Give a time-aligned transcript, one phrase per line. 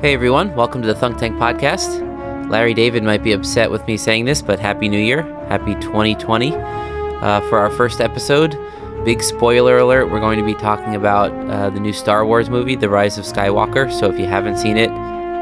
[0.00, 2.48] Hey everyone, welcome to the Thunk Tank Podcast.
[2.48, 5.22] Larry David might be upset with me saying this, but Happy New Year.
[5.48, 6.54] Happy 2020.
[6.54, 8.56] Uh, for our first episode,
[9.04, 12.76] big spoiler alert, we're going to be talking about uh, the new Star Wars movie,
[12.76, 13.92] The Rise of Skywalker.
[13.92, 14.90] So if you haven't seen it,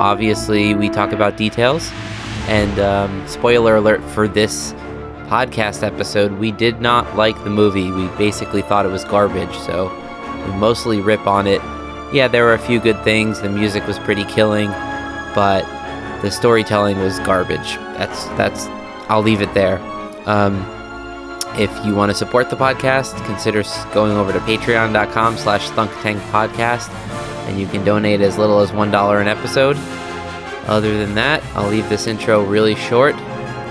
[0.00, 1.91] obviously we talk about details.
[2.48, 4.73] And um, spoiler alert for this
[5.27, 7.91] podcast episode, we did not like the movie.
[7.91, 9.91] We basically thought it was garbage, so
[10.46, 11.61] we mostly rip on it.
[12.16, 13.43] Yeah, there were a few good things.
[13.43, 14.70] The music was pretty killing,
[15.34, 15.66] but
[16.22, 17.74] the storytelling was garbage.
[17.98, 18.64] That's that's.
[19.11, 19.79] I'll leave it there.
[20.24, 20.64] Um,
[21.58, 23.62] if you want to support the podcast, consider
[23.93, 26.88] going over to patreon.com slash thunktankpodcast,
[27.48, 29.76] and you can donate as little as $1 an episode.
[30.68, 33.14] Other than that, I'll leave this intro really short.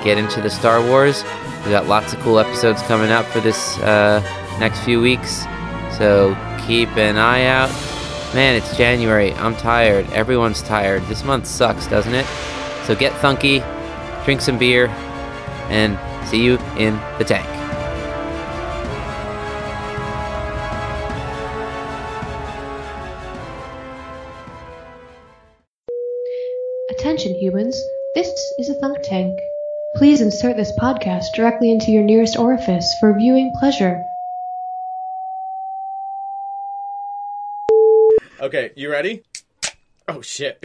[0.04, 1.24] Get into the Star Wars.
[1.66, 4.22] We got lots of cool episodes coming up for this uh,
[4.60, 5.46] next few weeks,
[5.98, 7.95] so keep an eye out.
[8.36, 9.34] Man, it's January.
[9.36, 10.12] I'm tired.
[10.12, 11.02] Everyone's tired.
[11.04, 12.26] This month sucks, doesn't it?
[12.84, 13.64] So get thunky,
[14.26, 14.88] drink some beer,
[15.70, 17.48] and see you in the tank.
[26.90, 27.82] Attention humans,
[28.16, 28.28] this
[28.60, 29.40] is a thunk tank.
[29.96, 34.04] Please insert this podcast directly into your nearest orifice for viewing pleasure.
[38.46, 39.24] Okay, you ready?
[40.08, 40.64] Oh shit.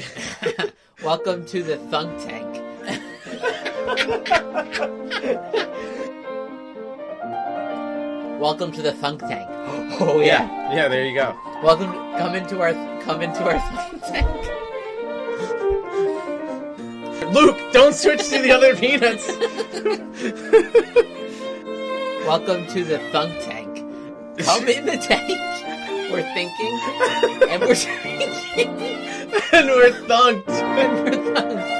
[1.02, 2.56] Welcome to the Thunk Tank.
[8.38, 9.48] Welcome to the Thunk Tank.
[9.98, 10.46] Oh yeah.
[10.46, 11.34] yeah, yeah, there you go.
[11.62, 11.90] Welcome.
[12.18, 12.74] Come into our.
[13.00, 14.28] Come into our Thunk Tank.
[17.32, 19.26] Luke, don't switch to the other peanuts.
[22.26, 23.78] Welcome to the Thunk Tank.
[24.36, 25.69] Come in the tank.
[26.10, 26.80] We're thinking,
[27.48, 28.68] and we're drinking,
[29.52, 30.48] and we're thunked.
[30.48, 31.70] and we're thunked.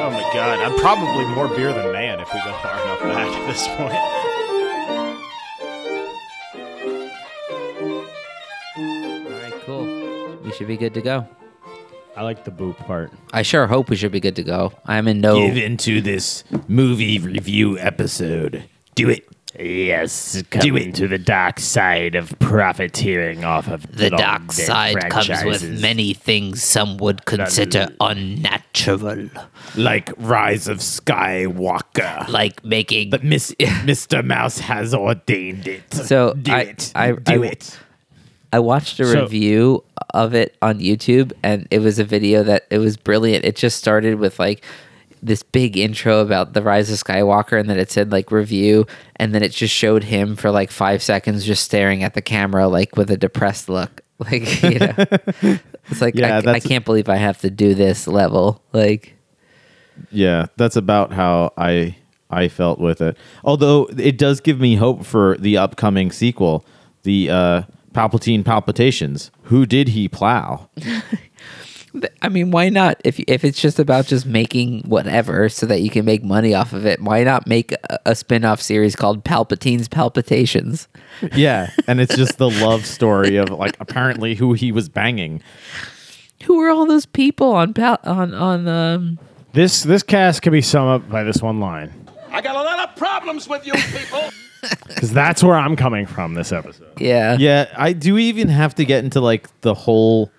[0.00, 3.28] Oh my god, I'm probably more beer than man if we go far enough back
[3.28, 3.94] at this point.
[9.26, 10.36] All right, cool.
[10.42, 11.28] We should be good to go.
[12.16, 13.12] I like the boop part.
[13.32, 14.72] I sure hope we should be good to go.
[14.86, 15.36] I'm in no.
[15.36, 18.64] Give into this movie review episode.
[18.96, 19.28] Do it.
[19.58, 20.94] Yes, Do coming it.
[20.96, 26.14] to the dark side of profiteering off of The dark dead side comes with many
[26.14, 29.30] things some would consider unnatural,
[29.74, 32.28] Like Rise of Skywalker.
[32.28, 33.10] like making.
[33.10, 34.24] But Miss, Mr.
[34.24, 35.92] Mouse has ordained it.
[35.92, 36.92] So, do I- it.
[36.94, 37.78] I- do I- it.
[38.52, 42.64] I watched a So- review of it on YouTube, and it was a video that
[42.70, 43.44] it was brilliant.
[43.44, 44.64] It just started with like
[45.22, 48.86] this big intro about the rise of Skywalker, and then it said like review,
[49.16, 52.68] and then it just showed him for like five seconds just staring at the camera,
[52.68, 54.02] like with a depressed look.
[54.20, 54.94] Like, you know,
[55.88, 58.60] it's like Yeah, I, I can't believe I have to do this level.
[58.72, 59.14] Like,
[60.10, 61.94] Yeah, that's about how I
[62.28, 63.16] I felt with it.
[63.44, 66.64] Although it does give me hope for the upcoming sequel,
[67.04, 67.62] the uh,
[67.92, 69.30] Palpatine Palpitations.
[69.44, 70.68] Who did he plow?
[72.22, 73.00] I mean, why not?
[73.04, 76.72] If if it's just about just making whatever so that you can make money off
[76.72, 80.88] of it, why not make a, a spin-off series called Palpatine's Palpitations?
[81.34, 85.42] Yeah, and it's just the love story of like apparently who he was banging.
[86.44, 89.18] Who are all those people on Pal- on on um
[89.52, 91.92] This this cast can be summed up by this one line.
[92.30, 94.22] I got a lot of problems with you people.
[94.88, 96.88] Because that's where I'm coming from this episode.
[96.98, 100.32] yeah Yeah, I do even have to get into like the whole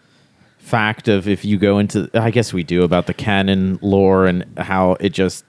[0.70, 4.46] fact of if you go into I guess we do about the canon lore and
[4.58, 5.44] how it just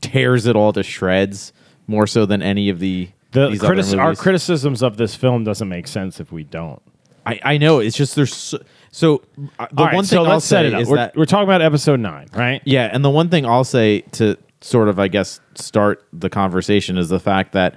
[0.00, 1.52] tears it all to shreds
[1.86, 6.18] more so than any of the The our criticisms of this film doesn't make sense
[6.18, 6.80] if we don't.
[7.26, 8.58] I, I know it's just there's so,
[8.90, 9.22] so
[9.58, 11.24] uh, the All right, one so thing I'll let's set say is We're, that we're
[11.24, 12.62] talking about episode nine, right?
[12.64, 16.96] yeah, and the one thing I'll say to sort of I guess start the conversation
[16.96, 17.74] is the fact that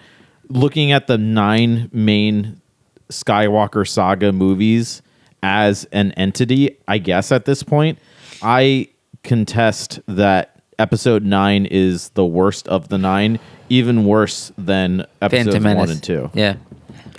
[0.50, 2.62] looking at the nine main
[3.10, 5.02] Skywalker saga movies
[5.44, 8.00] as an entity, I guess at this point,
[8.42, 8.90] I
[9.24, 13.40] contest that episode 9 is the worst of the 9,
[13.70, 15.92] even worse than episodes Phantom 1 Menace.
[15.92, 16.32] and 2.
[16.34, 16.56] Yeah,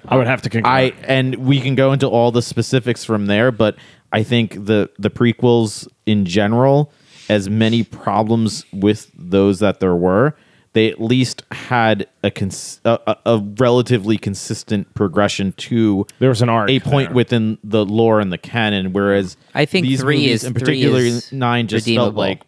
[0.06, 0.68] I would have to concur.
[0.68, 3.76] I and we can go into all the specifics from there, but
[4.12, 6.92] I think the the prequels in general,
[7.28, 10.34] as many problems with those that there were,
[10.74, 16.42] they at least had a cons- a, a, a relatively consistent progression to There was
[16.42, 17.16] an arc a point there.
[17.16, 18.92] within the lore and the canon.
[18.92, 22.42] Whereas I think these three movies, is- in particular, is nine just felt like.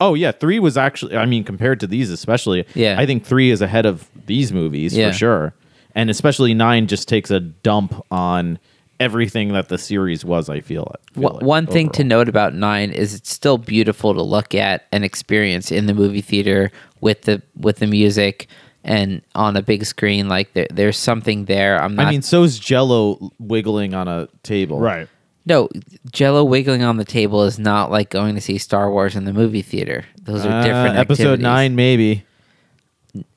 [0.00, 1.16] Oh yeah, three was actually.
[1.16, 2.96] I mean, compared to these, especially, Yeah.
[2.98, 5.10] I think three is ahead of these movies Yeah.
[5.10, 5.54] for sure.
[5.94, 8.58] And especially nine just takes a dump on
[9.00, 10.48] everything that the series was.
[10.48, 10.92] I feel.
[10.94, 11.14] it.
[11.14, 14.54] feel One like, one thing to note about Nine is it's still beautiful to look
[14.54, 18.48] at and experience in the movie theater with the with the music
[18.84, 20.28] and on a big screen.
[20.28, 21.80] Like there, there's something there.
[21.82, 22.06] I'm not.
[22.06, 24.78] I mean, so's Jello wiggling on a table.
[24.80, 25.08] Right.
[25.46, 25.68] no,
[26.12, 29.32] Jello wiggling on the table is not like going to see Star Wars in the
[29.32, 30.04] movie theater.
[30.22, 30.96] Those are Uh, different.
[30.96, 31.42] episode activities.
[31.42, 32.24] nine, maybe.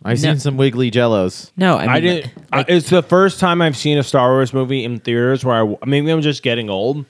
[0.04, 0.30] I've No.
[0.32, 1.52] seen some wiggly Jellos.
[1.58, 2.34] No, I mean, I didn't.
[2.52, 5.76] I, it's the first time I've seen a Star Wars movie in theaters where I
[5.86, 7.06] maybe I'm just getting old,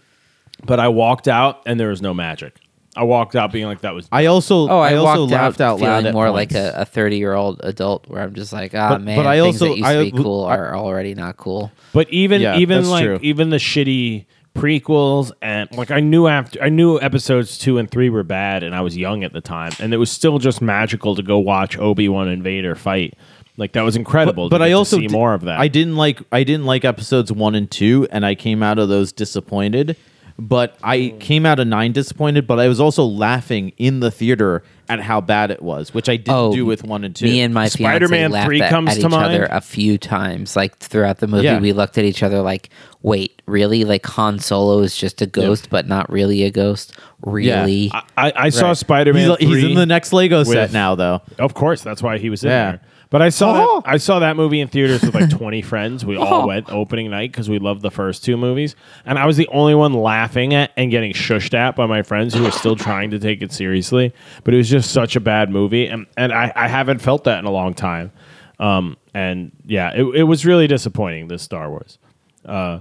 [0.66, 2.56] but I walked out and there was no magic.
[2.96, 4.10] I walked out being like that was.
[4.12, 6.74] I also, Oh, I, I, also walked laughed out, feeling loud at more like points.
[6.76, 9.62] a 30 year old adult where I'm just like, ah, But- man, but I things
[9.62, 11.72] also- that used I- to be cool I- are already not cool.
[11.94, 13.20] But even Yeah, even that's like true.
[13.22, 18.09] even the shitty prequels and like I knew after I knew episodes two and three
[18.09, 21.15] were bad and I was young at the time and it was still just magical
[21.15, 23.18] to go watch Obi Wan and Vader fight.
[23.57, 24.50] Like that was incredible.
[24.50, 25.59] but to I also see di- more of that.
[25.59, 28.89] I didn't like I didn't like episodes one and two, and I came out of
[28.89, 29.98] those disappointed.
[30.39, 34.63] But I came out of nine disappointed, but I was also laughing in the theater
[34.89, 37.27] at how bad it was, which I didn't oh, do with one and two.
[37.27, 39.51] Oh, Me and my Spider-Man 3 at, comes at to each other mind.
[39.51, 40.56] a few times.
[40.56, 41.59] Like throughout the movie, Yeah.
[41.59, 42.69] we looked at each other like,
[43.03, 43.83] "Wait, really?
[43.83, 46.98] Like Han Solo is just a ghost, but not really a ghost?
[47.25, 49.36] Really?" I, I, I saw Spider Man.
[49.39, 51.21] He's, he's in the next Lego set now, though.
[51.39, 52.71] Of course, that's why he was in Yeah.
[52.71, 52.81] there.
[53.09, 53.81] But I saw Oh.
[53.81, 56.06] that, I saw that movie in theaters with like 20 friends.
[56.06, 58.74] We all went opening night because we loved the first two movies,
[59.06, 62.33] and I was the only one laughing at and getting shushed at by my friends
[62.33, 64.13] who were still trying to take it seriously.
[64.45, 67.38] But it was just such a bad movie, and and I, I haven't felt that
[67.39, 68.13] in a long time.
[68.59, 71.27] Um, and yeah, it, it was really disappointing.
[71.27, 71.98] This Star Wars.
[72.45, 72.80] Uh,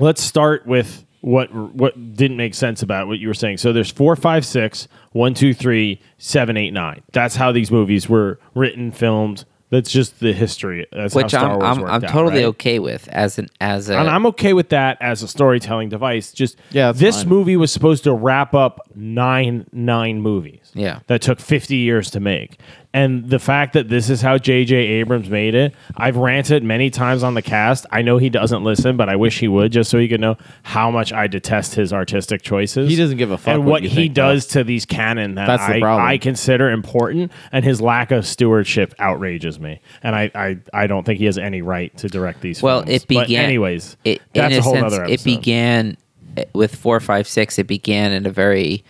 [0.00, 3.58] let's start with what what didn't make sense about what you were saying.
[3.58, 7.02] So there's four, five, six, one, two, three, seven, eight, nine.
[7.12, 9.44] That's how these movies were written, filmed.
[9.68, 10.86] That's just the history.
[10.90, 12.46] That's Which how Star I'm Wars I'm, I'm out, totally right?
[12.46, 16.32] okay with as an as a And I'm okay with that as a storytelling device.
[16.32, 17.28] Just Yeah, this fine.
[17.28, 20.59] movie was supposed to wrap up nine nine movies.
[20.74, 21.00] Yeah.
[21.06, 22.58] that took 50 years to make.
[22.92, 24.74] And the fact that this is how J.J.
[24.74, 27.86] Abrams made it, I've ranted many times on the cast.
[27.92, 30.36] I know he doesn't listen, but I wish he would, just so he could know
[30.64, 32.90] how much I detest his artistic choices.
[32.90, 34.32] He doesn't give a fuck and what what, he think, though.
[34.32, 35.80] does to these canon that That's I.
[35.80, 39.80] I consider important, and his lack of stewardship outrages me.
[40.02, 42.60] And I, I, I don't think he has any right to direct these.
[42.60, 43.02] well, films.
[43.02, 43.24] it began.
[43.24, 45.96] But anyways, it, that's in a whole sense, other It began
[46.36, 47.56] eh, with four, five, six.
[47.56, 48.82] It began in a very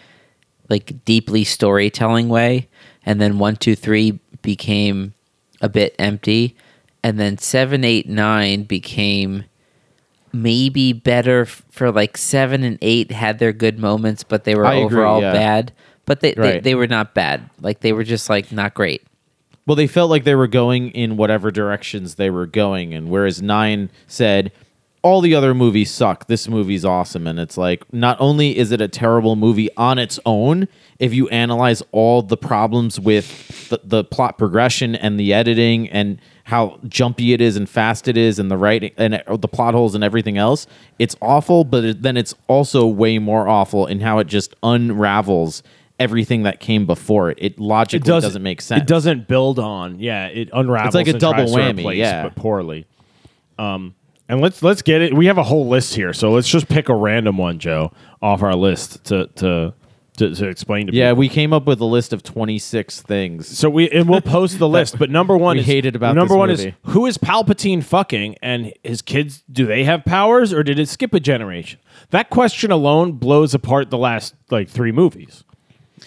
[0.70, 2.68] like deeply storytelling way,
[3.04, 5.12] and then one, two, three became
[5.60, 6.56] a bit empty,
[7.02, 9.44] and then seven, eight, nine became
[10.32, 14.74] maybe better for like seven and eight had their good moments, but they were I
[14.74, 15.32] agree, overall yeah.
[15.32, 15.72] bad.
[16.06, 17.48] But they, they they were not bad.
[17.60, 19.02] Like they were just like not great.
[19.66, 23.40] Well, they felt like they were going in whatever directions they were going, and whereas
[23.42, 24.50] nine said
[25.02, 28.80] all the other movies suck, this movie's awesome, and it's like not only is it
[28.80, 30.68] a terrible movie on its own,
[30.98, 36.18] if you analyze all the problems with the, the plot progression and the editing and
[36.44, 39.94] how jumpy it is and fast it is and the writing and the plot holes
[39.94, 40.66] and everything else,
[40.98, 41.64] it's awful.
[41.64, 45.62] But it, then it's also way more awful in how it just unravels
[45.98, 47.38] everything that came before it.
[47.40, 48.82] It logically doesn't- doesn't make sense.
[48.82, 49.98] It doesn't build on.
[50.00, 50.88] Yeah, it unravels.
[50.88, 52.22] It's like a double whammy, replace, yeah.
[52.24, 52.86] but poorly.
[53.58, 53.94] Um,
[54.30, 55.14] and let's let's get it.
[55.14, 58.42] We have a whole list here, so let's just pick a random one, Joe, off
[58.42, 59.74] our list to to
[60.16, 60.98] to, to explain to people.
[60.98, 61.18] Yeah, people.
[61.20, 63.46] we came up with a list of 26 things.
[63.48, 64.98] So we and we'll post the list.
[64.98, 66.68] But number one We is hated about number this one movie.
[66.68, 70.88] is who is Palpatine fucking, and his kids do they have powers or did it
[70.88, 71.78] skip a generation?
[72.10, 75.44] That question alone blows apart the last like three movies.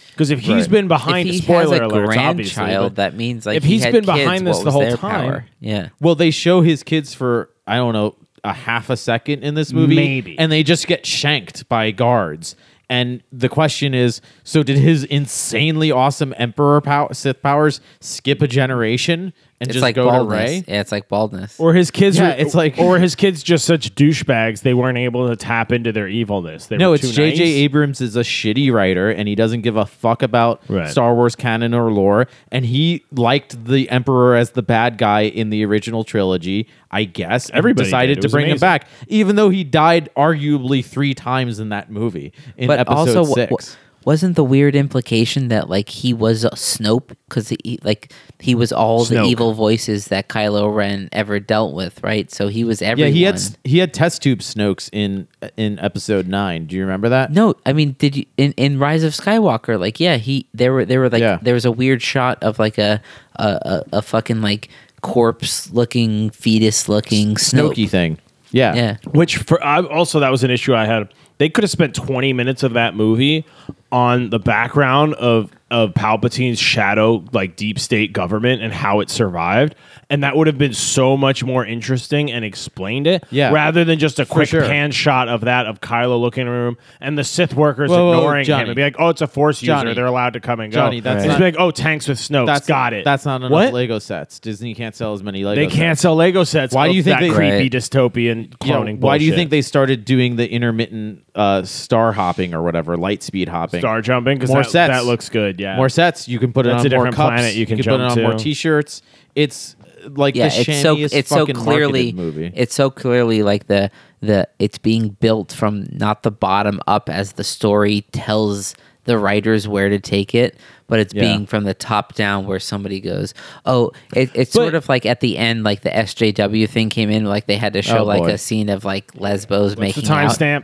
[0.09, 0.69] Because if he's Right.
[0.69, 3.63] been behind, if he spoiler has a alert, obviously, grandchild, but that means like if
[3.63, 5.45] he he's had been kids, behind this what the was whole their time- power?
[5.59, 5.89] Yeah.
[5.99, 9.71] Well, they show his kids for, I don't know, a half a second in this
[9.71, 9.95] movie.
[9.95, 10.37] Maybe.
[10.37, 12.55] And they just get shanked by guards.
[12.89, 18.47] And the question is so did his insanely awesome Emperor pow- Sith powers skip a
[18.47, 20.37] generation and It's just like go to baldness.
[20.49, 20.63] Rey?
[20.67, 21.59] Yeah, it's like baldness.
[21.59, 24.97] Or his kids, Yeah, were, it's like- or his kids just such douchebags they weren't
[24.97, 26.67] able to tap into their evilness.
[26.67, 27.39] They No, were it's too J.J.
[27.43, 27.53] nice.
[27.55, 30.89] Abrams is a shitty writer, and he doesn't give a fuck about Right.
[30.89, 32.27] Star Wars canon or lore.
[32.51, 37.49] And he liked the Emperor as the bad guy in the original trilogy, I guess.
[37.49, 38.17] and Everybody decided did.
[38.19, 38.59] It to was bring him amazing.
[38.67, 43.13] back, even though he died arguably three times in that movie in but episode also,
[43.25, 43.49] w- six.
[43.49, 48.55] w- wasn't the weird implication that like he was a Snoke because he like he
[48.55, 52.29] was all the evil voices that Kylo Ren ever dealt with, right?
[52.31, 56.27] So he was every yeah, he had he had test tube Snokes in in episode
[56.27, 56.65] nine.
[56.65, 57.31] Do you remember that?
[57.31, 59.79] No, I mean, did you in, in Rise of Skywalker?
[59.79, 61.39] Like, yeah, he there were there were like Yeah.
[61.41, 63.01] there was a weird shot of like a
[63.35, 64.69] a, a, a fucking like
[65.01, 67.73] corpse looking fetus looking Snoke.
[67.73, 68.17] Snokey thing.
[68.51, 68.75] Yeah.
[68.75, 68.97] Yeah.
[69.11, 71.13] Which for I, also that was an issue I had.
[71.39, 73.45] They could have spent 20 minutes of that movie
[73.93, 79.73] on the background of of Palpatine's shadow like deep state government and how it survived
[80.09, 83.51] and that would have been so much more interesting and explained it Yeah.
[83.51, 84.61] rather than just a quick sure.
[84.61, 87.97] pan shot of that of Kylo looking in the room and the Sith workers Whoa,
[87.97, 88.63] whoa, whoa, ignoring Johnny.
[88.63, 89.89] him and be like oh it's a force Johnny.
[89.89, 91.71] user they're allowed to come and go Johnny, that's and just not- be like oh
[91.71, 94.39] tanks with Snoke That's got it That's not enough what Lego sets.
[94.39, 95.59] Disney can't sell as many Lego.
[95.59, 96.01] they can't sets.
[96.01, 97.71] sell Lego sets Why do you think that they- creepy Right.
[97.71, 102.11] dystopian You know, cloning why do you think they started doing the intermittent uh, star
[102.11, 103.79] hopping or whatever, light speed hopping?
[103.79, 104.93] star jumping because More that, sets.
[104.93, 106.27] that looks good yeah More sets.
[106.27, 107.27] You can put it That's on a more different cups.
[107.29, 108.37] planet you can put it jump on more to.
[108.37, 109.01] T-shirts.
[109.35, 109.75] It's
[110.09, 112.51] like yeah, the it's so shiniest it's so fucking clearly marketed movie.
[112.55, 113.89] it's so clearly like the
[114.19, 119.67] the it's being built from not the bottom up as the story tells the writers
[119.67, 120.55] where to take it,
[120.87, 121.21] but it's Yeah.
[121.23, 123.33] being from the top down where somebody goes,
[123.65, 127.09] oh, it, it's But- sort of like at the end, like the SJW thing came
[127.09, 128.29] in, like they had to show Oh, like boy.
[128.29, 130.31] a scene of like lesbos What's making the out.
[130.31, 130.63] timestamp?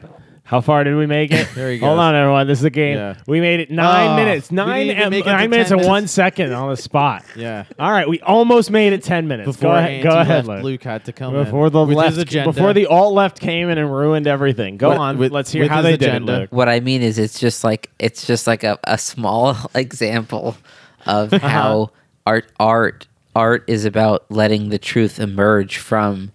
[0.49, 1.47] How far did we make it?
[1.53, 2.47] There he Hold on, everyone.
[2.47, 2.97] This is a game.
[2.97, 3.15] Yeah.
[3.27, 4.51] We made it nine Oh, minutes.
[4.51, 7.23] Nine, didn't and, it nine minutes and one second on the spot.
[7.35, 7.65] Yeah.
[7.77, 9.45] All right, we almost made it ten minutes.
[9.45, 10.01] Before go ahead.
[10.03, 10.47] Go ahead.
[10.47, 10.63] left, Luke.
[10.63, 13.69] Luke had to come Before in the with left, his before the alt left came
[13.69, 14.77] in and ruined everything.
[14.77, 15.17] Go With- on.
[15.19, 16.33] with- Let's hear with how his they did agenda.
[16.33, 16.49] it, Luke.
[16.51, 20.57] What I mean is, it's just like it's just like a, a small example
[21.05, 21.47] of Uh-huh.
[21.47, 21.91] how
[22.25, 26.31] art art art is about letting the truth emerge from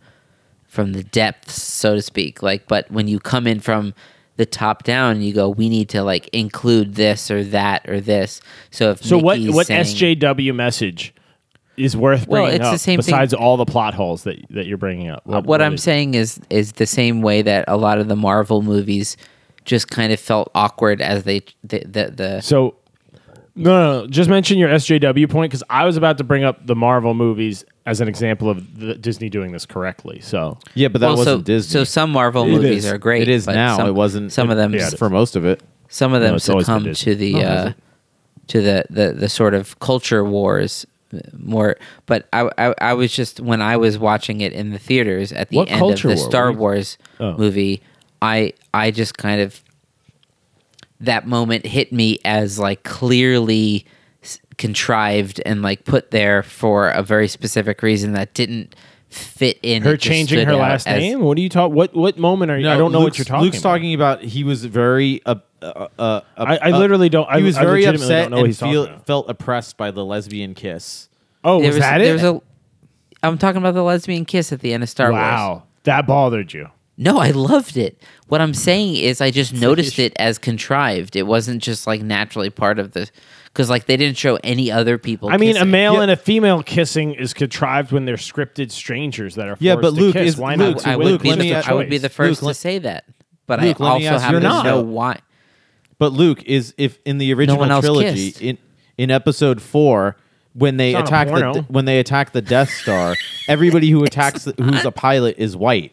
[0.74, 2.42] from the depths, so to speak.
[2.42, 3.94] Like, but when you come in from
[4.36, 8.40] the top down, you go, we need to like include this or that or this.
[8.72, 9.38] So if So what?
[9.40, 11.14] What saying- SJW message
[11.76, 14.36] is worth Well, bringing it's up the same thing- besides all the plot holes that
[14.50, 15.22] that you're bringing up?
[15.28, 18.16] Uh, what I'm is- saying is is the same way that a lot of the
[18.16, 19.16] Marvel movies
[19.64, 22.74] just kind of felt awkward as they the the, the So,
[23.56, 26.66] no, no, no, just mention your SJW point because I was about to bring up
[26.66, 30.20] the Marvel movies as an example of the, Disney doing this correctly.
[30.20, 31.72] So, yeah, but that well, wasn't so, Disney.
[31.72, 32.92] So some Marvel It movies is.
[32.92, 33.22] are great.
[33.22, 33.76] it is but now.
[33.76, 34.32] Some, it wasn't.
[34.32, 34.72] Some of them.
[34.74, 34.98] Yeah, it is.
[34.98, 35.62] for most of it.
[35.88, 37.12] Some of them No, it's always been succumb Disney.
[37.12, 37.72] to the No, uh,
[38.48, 40.84] to the, the the sort of culture wars
[41.14, 41.76] uh, more.
[42.06, 45.50] But I, I I was just when I was watching it in the theaters at
[45.50, 46.24] the What end of culture the war?
[46.30, 47.36] Star do you- Wars Oh.
[47.38, 47.82] movie,
[48.20, 49.62] I I just kind of
[51.06, 53.86] that moment hit me as like clearly
[54.56, 58.74] contrived and like put there for a very specific reason that didn't
[59.08, 59.82] fit in.
[59.82, 61.20] her changing her last as- name.
[61.20, 61.72] What do you talk?
[61.72, 62.68] What what moment are you?
[62.68, 63.44] I don't know what you're talking.
[63.44, 63.70] Luke's about.
[63.74, 64.22] talking about.
[64.22, 65.20] He was very.
[65.26, 68.56] Uh, uh, uh, I- I literally don't- I- He was very legitimately upset don't and
[68.56, 71.08] feel, felt oppressed by the lesbian kiss.
[71.42, 72.12] Oh, There was, that there it?
[72.14, 72.40] was a.
[73.22, 75.20] I'm talking about the lesbian kiss at the end of Star Wars.
[75.22, 76.68] wow, that bothered you.
[76.96, 78.00] No, I loved it.
[78.28, 81.16] What I'm saying is, I just noticed it as contrived.
[81.16, 83.10] It wasn't just like naturally part of the,
[83.46, 85.28] because like they didn't show any other people.
[85.28, 85.70] I mean, a kissing.
[85.72, 86.02] male Yeah.
[86.02, 89.90] and a female kissing is contrived when they're scripted strangers that are Yeah, forced but
[89.96, 90.28] to Luke kiss.
[90.34, 90.84] is- Why Luke- not?
[90.84, 91.12] two I women?
[91.14, 93.04] would be let the, I would be the Luke, first let- to say that,
[93.48, 94.64] but Luke, I let me also ask happen you to this.
[94.64, 95.18] know why.
[95.98, 98.42] But Luke is if in the original one else trilogy kissed.
[98.42, 98.58] in
[98.98, 100.16] in episode four
[100.52, 101.62] when they It's not a attack the porno.
[101.68, 103.16] when they attack the Death Star,
[103.48, 105.92] everybody who attacks the, who's a pilot is white,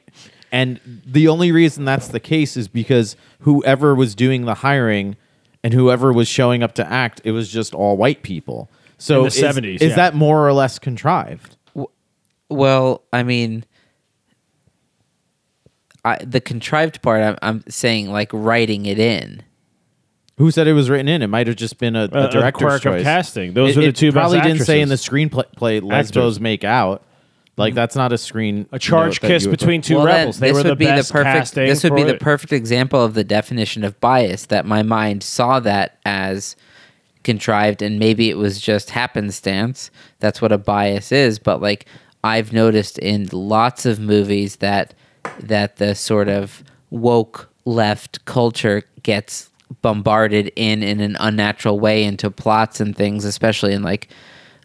[0.51, 5.15] and the only reason that's the case is because whoever was doing the hiring
[5.63, 8.69] and whoever was showing up to act, it was just all white people.
[8.97, 9.95] So In the is, 70s, is yeah.
[9.95, 11.55] that more or less contrived?
[12.49, 13.63] Well, I mean,
[16.03, 19.43] I, the contrived part, I'm, I'm saying like writing it in.
[20.37, 21.21] Who said it was written in?
[21.21, 23.03] It might have just been a, A- a a director's quirk of choice.
[23.03, 23.53] casting.
[23.53, 26.35] Those it, were the it two best Probably didn't say in the screenplay play, lesbos
[26.35, 26.39] Actors.
[26.39, 27.03] make out.
[27.61, 28.67] Like that's not a screen.
[28.71, 30.39] A charge note kiss you would put- between two well, then rebels.
[30.39, 31.35] They this were would the be best the perfect.
[31.37, 31.67] casting.
[31.67, 32.19] This would be the it.
[32.21, 36.55] perfect example of the definition of bias that my mind saw that as
[37.23, 39.91] contrived, and maybe it was just happenstance.
[40.19, 41.39] That's what a bias is.
[41.39, 41.85] But like
[42.23, 44.93] I've noticed in lots of movies that
[45.39, 49.49] that the sort of woke left culture gets
[49.81, 54.09] bombarded in in an unnatural way into plots and things, especially in like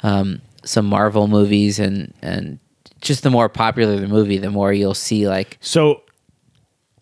[0.02, 2.58] um, some Marvel movies and and
[3.00, 6.02] just the more popular the movie, the more you'll see like So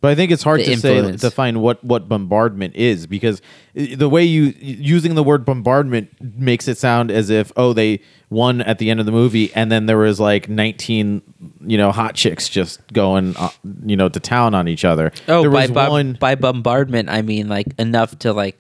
[0.01, 1.21] But I think it's hard to say influence.
[1.21, 3.41] define what what bombardment is because
[3.75, 8.61] the way you using the word bombardment makes it sound as if oh they won
[8.63, 11.23] at the end of the movie and then there was like 19
[11.67, 13.51] you know hot chicks just going uh,
[13.87, 15.13] you know to town on each other.
[15.29, 18.59] Oh, there by, was bu- one by bombardment, I mean like enough to like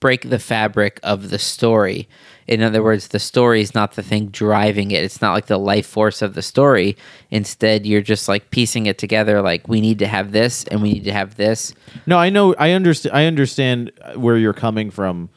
[0.00, 2.08] break the fabric of the story.
[2.48, 5.04] In other words, the story is not the thing driving it.
[5.04, 6.96] It's not like the life force of the story.
[7.30, 9.42] Instead, you're just like piecing it together.
[9.42, 11.74] Like we need to have this, and we need to have this.
[12.06, 12.54] No, I know.
[12.54, 13.14] I understand.
[13.14, 15.28] I understand where you're coming from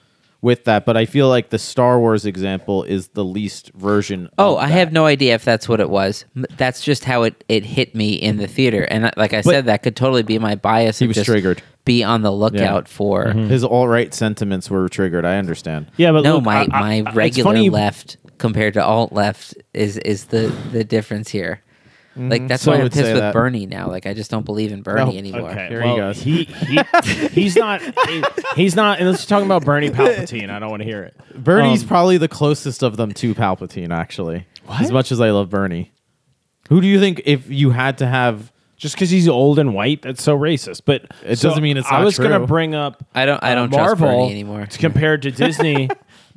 [0.42, 4.30] with that, but I feel like the Star Wars example is the least version.
[4.38, 4.74] Oh, of I that.
[4.74, 6.26] have no idea if that's what it was.
[6.58, 8.84] That's just how it, it hit me in the theater.
[8.84, 10.98] And uh, like I But- said, that could totally be my bias.
[11.00, 11.62] He was just triggered.
[11.86, 13.26] Be on the lookout for.
[13.26, 13.40] Mm-hmm.
[13.40, 13.50] Mm-hmm.
[13.50, 15.26] His alt right sentiments were triggered.
[15.26, 15.88] I understand.
[15.98, 19.54] Yeah, but No, look, my, I- I- my regular funny- left compared to alt left
[19.74, 21.62] is is the the difference here.
[22.16, 23.34] Like that's Some why I'm pissed with that.
[23.34, 23.88] Bernie now.
[23.88, 25.52] Like I just don't believe in Bernie Oh, anymore.
[25.52, 26.22] Okay, Here he goes.
[26.22, 26.80] He, he
[27.32, 28.24] he's not he-
[28.56, 29.00] he's not.
[29.00, 30.50] And let's talking about Bernie Palpatine.
[30.50, 31.16] I don't want to hear it.
[31.36, 34.46] Bernie's Um, probably the closest of them to Palpatine, actually.
[34.66, 34.82] What?
[34.82, 35.92] As much as I love Bernie,
[36.70, 38.52] who do you think if you had to have?
[38.78, 40.82] just because he's old and white, that's so racist.
[40.86, 43.06] But It so doesn't mean it's I not was gonna bring up.
[43.14, 44.66] I don't- I uh, don't trust Marvel Bernie anymore.
[44.66, 45.88] to compared to Disney,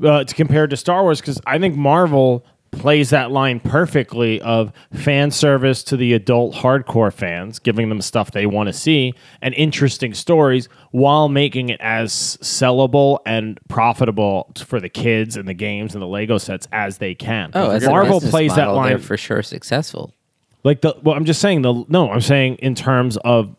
[0.05, 2.45] uh, to compared to Star Wars because I think Marvel
[2.79, 8.31] plays that line perfectly of fan service to the adult hardcore fans, giving them stuff
[8.31, 12.13] they want to see and interesting stories while making it as
[12.43, 17.15] sellable and profitable for the kids and the games and the Lego sets as they
[17.15, 17.51] can.
[17.55, 20.15] Oh, as Marvel plays that line for sure successful.
[20.63, 23.55] like the well i'm just saying the no i'm saying in terms of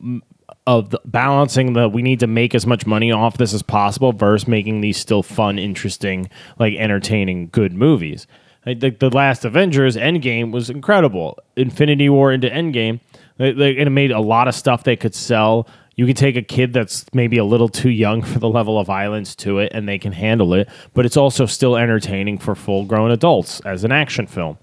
[0.68, 4.12] of the balancing the we need to make as much money off this as possible
[4.12, 8.26] versus making these still fun interesting like entertaining good movies
[8.66, 11.38] like the, the last avengers endgame was incredible.
[11.56, 13.00] Infinity war into endgame
[13.38, 15.68] and it made a lot of stuff they could sell.
[15.96, 18.88] You could take a kid that's maybe a little too young for the level of
[18.88, 22.86] violence to it and they can handle it but it's also still entertaining for full
[22.86, 24.58] grown adults as an action film.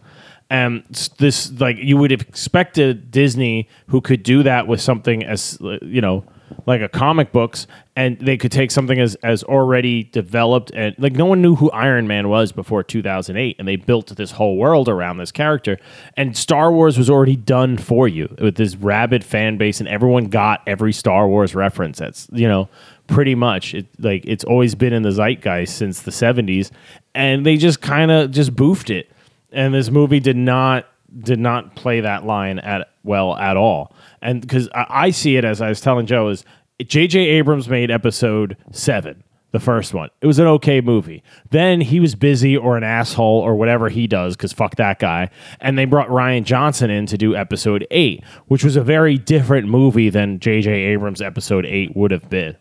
[0.51, 0.85] And
[1.19, 6.01] this like you would have expected Disney who could do that with something as you
[6.01, 6.25] know
[6.67, 11.13] like a comic books and they could take something as as already developed and like
[11.13, 14.89] no one knew who Iron Man was before 2008 and they built this whole world
[14.89, 15.79] around this character.
[16.17, 20.25] And Star Wars was already done for you with this rabid fan base and everyone
[20.25, 21.99] got every Star Wars reference.
[21.99, 22.69] That's you know
[23.07, 26.71] pretty much it like it's always been in the zeitgeist since the 70s
[27.15, 29.11] and they just kind of just boofed it.
[29.51, 30.87] And this movie did not
[31.21, 33.95] did not play that line at well at all.
[34.23, 36.45] And because I, I see it as I was telling Joe is
[36.83, 37.19] J.J.
[37.19, 40.09] Abrams made Episode Seven, the first one.
[40.21, 41.23] It was an okay movie.
[41.51, 45.31] Then he was busy or an asshole or whatever he does because fuck that guy.
[45.61, 49.69] And they brought Rian Johnson in to do Episode Eight, which was a very different
[49.69, 50.71] movie than J.J.
[50.71, 52.57] Abrams Episode Eight would have been.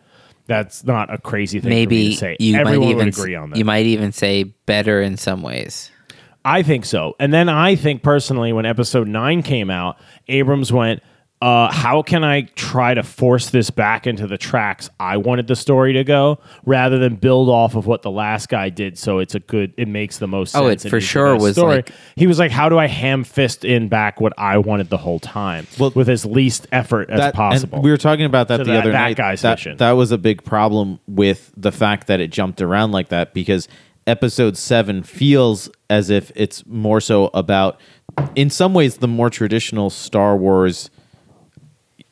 [0.48, 2.38] That's not a crazy thing Maybe to say.
[2.40, 3.58] you Everyone might would even agree on that.
[3.58, 5.92] you might even say better in some ways.
[6.44, 7.16] I think so.
[7.20, 11.02] And then I think personally, when episode nine came out, Abrams went,
[11.42, 15.56] uh, how can I try to force this back into the tracks I wanted the
[15.56, 19.34] story to go rather than build off of what the last guy did so it's
[19.34, 20.64] a good it makes the most sense.
[20.64, 21.78] Oh, it for sure was story.
[21.78, 24.98] like- he was like, How do I ham fist in back what I wanted the
[24.98, 25.66] whole time?
[25.80, 27.78] Well, with as least effort as that, possible.
[27.78, 29.18] And we were talking about that To the that- other that night.
[29.18, 29.78] guy's that, mission.
[29.78, 33.68] that was a big problem with the fact that it jumped around like that because
[34.06, 37.80] episode seven feels as if it's more so about,
[38.36, 40.92] in some ways, the more traditional Star Wars.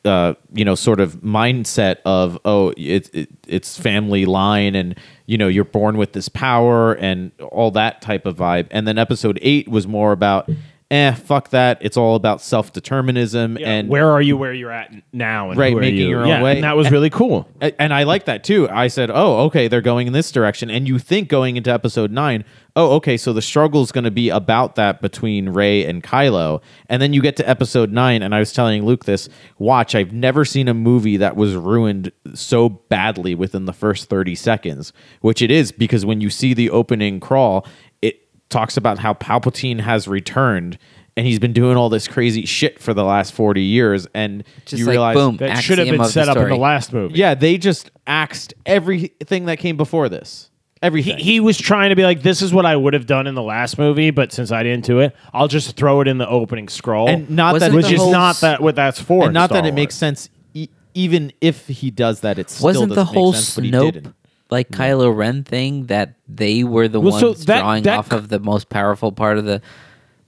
[0.02, 4.94] Uh, you know, sort of mindset of oh, it's it, it's family line, and
[5.26, 8.66] you know, you're born with this power, and all that type of vibe.
[8.70, 10.48] And then episode eight was more about,
[10.90, 11.78] eh, fuck that.
[11.80, 15.58] It's all about self determinism, Yeah, and where are you where you're at now and
[15.58, 16.08] Right, making you?
[16.08, 16.52] your own yeah, way.
[16.54, 17.48] And that was really cool.
[17.60, 18.68] And I like that too.
[18.70, 22.10] I said, "Oh, okay, they're going in this direction." And you think going into episode
[22.10, 22.44] 9,
[22.76, 26.60] "Oh, okay, so the struggle is going to be about that between Rey and Kylo."
[26.88, 30.12] And then you get to episode 9 and I was telling Luke this, "Watch, I've
[30.12, 35.40] never seen a movie that was ruined so badly within the first 30 seconds," which
[35.42, 37.66] it is because when you see the opening crawl,
[38.02, 38.20] it
[38.50, 40.76] talks about how Palpatine has returned
[41.16, 44.78] and he's been doing all this crazy shit for the last 40 years and Just
[44.80, 47.18] you like realize boom, That should have been set up in the last movie.
[47.18, 50.50] yeah, they just axed everything that came before this.
[50.74, 51.18] He, Everything.
[51.18, 53.42] he was trying to be like, this is what I would have done in the
[53.42, 56.68] last movie, but since I didn't do it, I'll just throw it in the opening
[56.68, 57.06] scroll.
[57.08, 59.24] and not Wasn't that which the is not that what that's for.
[59.24, 60.30] and not Star that it makes sense.
[60.54, 63.64] E- even if he does that, it still Wasn't the doesn't make whole sense, but
[63.64, 64.14] he Snoke
[64.50, 64.52] didn't.
[64.52, 68.10] like Kylo Ren thing that they were the Well, ones so that- drawing that off
[68.10, 69.60] c- of the most powerful part of the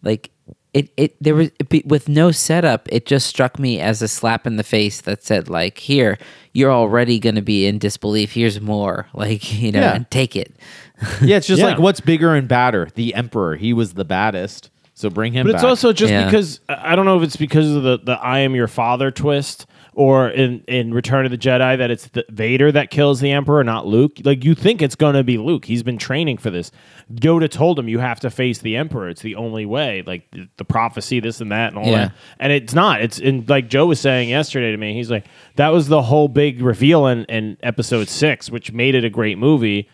[0.03, 0.31] like
[0.75, 4.09] it it there was it be- with no setup it just struck me as a
[4.09, 6.17] slap in the face that said like here
[6.55, 9.95] you're already going to be in disbelief here's more like you know Yeah.
[9.95, 10.55] and take it
[11.21, 11.67] Yeah, it's just Yeah.
[11.67, 12.89] like what's bigger and badder?
[12.95, 13.57] The Emperor.
[13.57, 15.47] He was the baddest, so bring him.
[15.47, 16.27] But it's also just Yeah.
[16.27, 19.11] because I I don't know if it's because of the, the I am your father
[19.11, 23.31] twist or in, in Return of the Jedi that it's the Vader that kills the
[23.31, 24.13] Emperor, not Luke.
[24.25, 25.65] Like you think it's gonna be Luke.
[25.67, 26.71] He's been training for this.
[27.13, 29.09] Yoda told him you have to face the Emperor.
[29.11, 30.03] It's the only way.
[30.07, 32.07] Like the, the prophecy, this and that, and all Yeah.
[32.07, 32.13] that.
[32.39, 33.03] And it's not.
[33.03, 34.95] It's in like Joe was saying yesterday to me.
[34.95, 35.27] He's like,
[35.57, 39.37] that was the whole big reveal in, in episode six, which made it a great
[39.37, 39.89] movie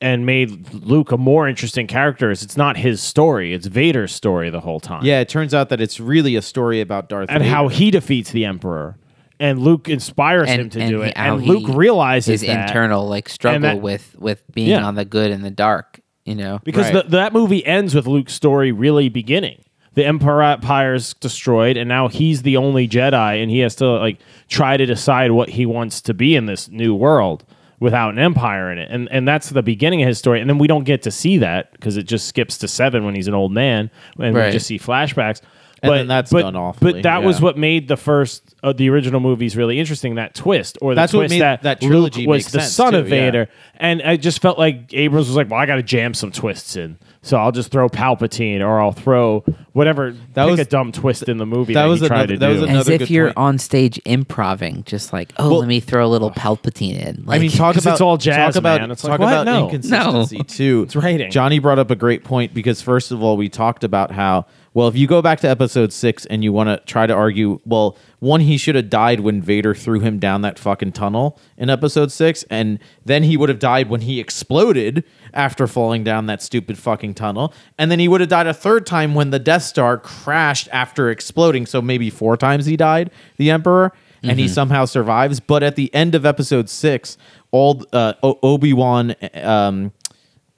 [0.00, 4.50] and made Luke a more interesting character is it's not his story; it's Vader's story
[4.50, 5.04] the whole time.
[5.04, 7.54] Yeah, it turns out that it's really a story about Darth and Vader.
[7.54, 8.96] how he defeats the Emperor,
[9.42, 13.28] and Luke inspires him to do he- it, and Luke realizes his that internal like
[13.28, 14.84] struggle that- with with being Yeah.
[14.86, 16.00] on the good and the dark.
[16.24, 17.04] You know, because Right.
[17.04, 19.58] the, that movie ends with Luke's story really beginning.
[19.94, 24.18] The Empire Empire's destroyed, and now he's the only Jedi, and he has to like
[24.48, 27.44] try to decide what he wants to be in this new world
[27.80, 30.40] without an empire in it, and and that's the beginning of his story.
[30.40, 33.16] And then we don't get to see that because it just skips to seven when
[33.16, 34.46] he's an old man, and Right.
[34.46, 35.40] we just see flashbacks.
[35.84, 38.72] And but then that's but, done awfully, But that was what made the first uh,
[38.72, 40.14] the original movies really interesting.
[40.14, 42.94] That twist, or the That's what made that that trilogy Luke was the sense, son
[42.94, 43.24] of too, yeah.
[43.24, 46.30] Vader, and I just felt like Abrams was like, "Well, I got to jam some
[46.30, 49.40] twists in, so I'll just throw Palpatine, or I'll throw
[49.72, 50.12] whatever.
[50.34, 52.34] That pick was- a dumb twist in the movie that that, was he tried another-
[52.34, 52.64] to that was do.
[52.66, 53.36] another- as if good you're point.
[53.38, 57.24] on stage improving, just like, oh, Well- let me throw a little Palpatine in.
[57.26, 58.90] Like, I mean, talk 'Cause about it's all jazz, talk about, man.
[58.92, 59.64] It's talk like, about No.
[59.64, 60.82] inconsistency too.
[60.84, 61.32] It's writing.
[61.32, 64.88] Johnny brought up a great point because first of all, we talked about how well
[64.88, 67.96] if you go back to episode six and you want to try to argue, well,
[68.18, 72.12] one he should have died when Vader threw him down that fucking tunnel in episode
[72.12, 75.04] six, and then he would have died when he exploded
[75.34, 78.86] after falling down that stupid fucking tunnel, and then he would have died a third
[78.86, 81.66] time when the Death Star crashed after exploding.
[81.66, 85.40] So maybe four times he died, the Emperor and he somehow survives.
[85.40, 87.18] But at the end of episode six,
[87.50, 89.92] all uh, Obi Wan, um,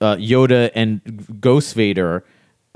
[0.01, 2.25] uh, Yoda, and Ghost Vader,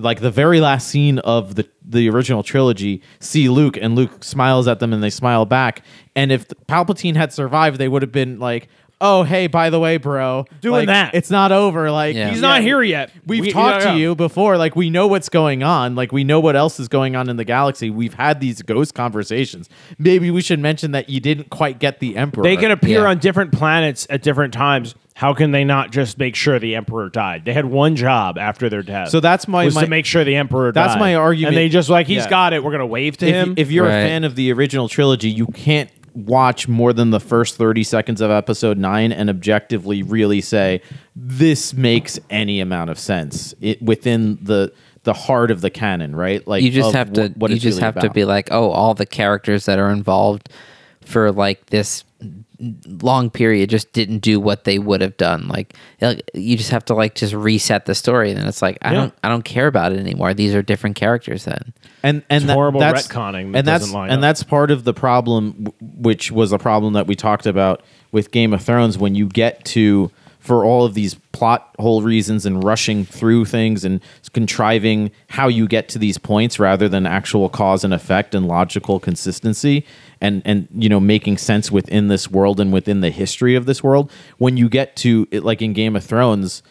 [0.01, 4.69] like the very last scene of the the original trilogy, see Luke, and Luke smiles
[4.69, 5.83] at them, and they smile back.
[6.15, 8.69] And if Palpatine had survived, they would have been like.
[9.01, 10.45] Oh, hey, by the way, bro.
[10.61, 11.15] Doing like, that.
[11.15, 11.89] It's not over.
[11.89, 12.31] Like Yeah.
[12.31, 13.13] He's not here yet.
[13.27, 14.57] We've We- talked yeah, to you before.
[14.57, 15.95] Like we know what's going on.
[15.95, 17.91] Like we know what else is going on in the galaxy.
[17.91, 19.69] We've had these ghost conversations.
[20.01, 22.43] Maybe we should mention that you didn't quite get the emperor.
[22.43, 23.11] They can appear Yeah.
[23.11, 24.97] on different planets at different times.
[25.19, 27.45] How can they not just make sure the Emperor died?
[27.45, 29.09] They had one job after their death.
[29.09, 31.01] So that's my- was my- to make sure the Emperor That's died.
[31.01, 31.49] my argument.
[31.49, 32.31] And they just like he's Yeah.
[32.31, 32.63] got it.
[32.63, 33.55] We're gonna wave to if, him.
[33.57, 33.97] if you're Right.
[33.99, 38.21] a fan of the original trilogy, you can't watch more than the first 30 seconds
[38.21, 40.81] of episode 9 and objectively really say
[41.17, 44.71] this makes any amount of sense it, within the
[45.03, 46.47] the heart of the canon, right?
[46.47, 48.71] Like you just have to wh- what you just really have to be like oh
[48.71, 50.49] all the characters that are involved
[51.05, 52.05] for like this
[53.03, 55.47] long period just didn't do what they would have done.
[55.49, 58.31] Like like, you just have to like just reset the story.
[58.31, 58.95] And then it's like i Yeah.
[59.01, 60.35] don't i don't care about it anymore.
[60.35, 61.73] These are different characters then.
[62.03, 64.23] And and It's that- horrible that's, retconning that and that's line and up.
[64.23, 68.53] that's part of the problem which was a problem that we talked about with Game
[68.53, 68.99] of Thrones.
[68.99, 70.11] When you get to
[70.49, 74.01] for all of these plot hole reasons and rushing through things and
[74.33, 78.99] contriving how you get to these points rather than actual cause and effect and logical
[78.99, 79.85] consistency
[80.23, 83.85] and and you know making sense within this world and within the history of this
[83.85, 84.11] world.
[84.39, 86.63] When you get to it, like in Game of Thrones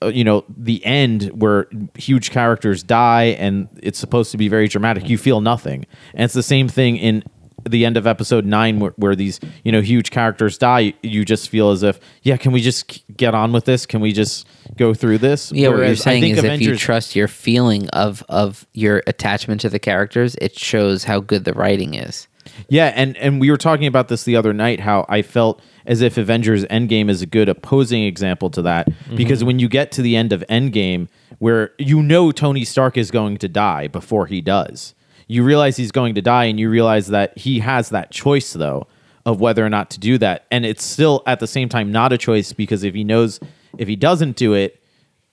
[0.00, 1.66] uh, you know the end where
[1.96, 5.86] huge characters die and it's supposed to be very dramatic you feel nothing.
[6.14, 7.24] And it's the same thing in
[7.68, 11.48] the end of episode 9 where, where these you know huge characters die you just
[11.48, 13.86] feel as if yeah can we just get on with this?
[13.86, 14.46] Can we just
[14.76, 15.52] go through this?
[15.52, 18.66] Yeah what you're Whereas I saying think is if you trust your feeling of of
[18.72, 22.28] your attachment to the characters it shows how good the writing is.
[22.68, 24.80] Yeah, and and we were talking about this the other night.
[24.80, 28.88] How I felt as if Avengers Endgame is a good opposing example to that.
[28.88, 29.16] Mm-hmm.
[29.16, 33.10] Because when you get to the end of Endgame, where you know Tony Stark is
[33.10, 34.94] going to die before he does,
[35.26, 38.86] you realize he's going to die, and you realize that he has that choice though
[39.26, 42.12] of whether or not to do that, and it's still at the same time not
[42.12, 43.40] a choice because if he knows
[43.78, 44.80] if he doesn't do it.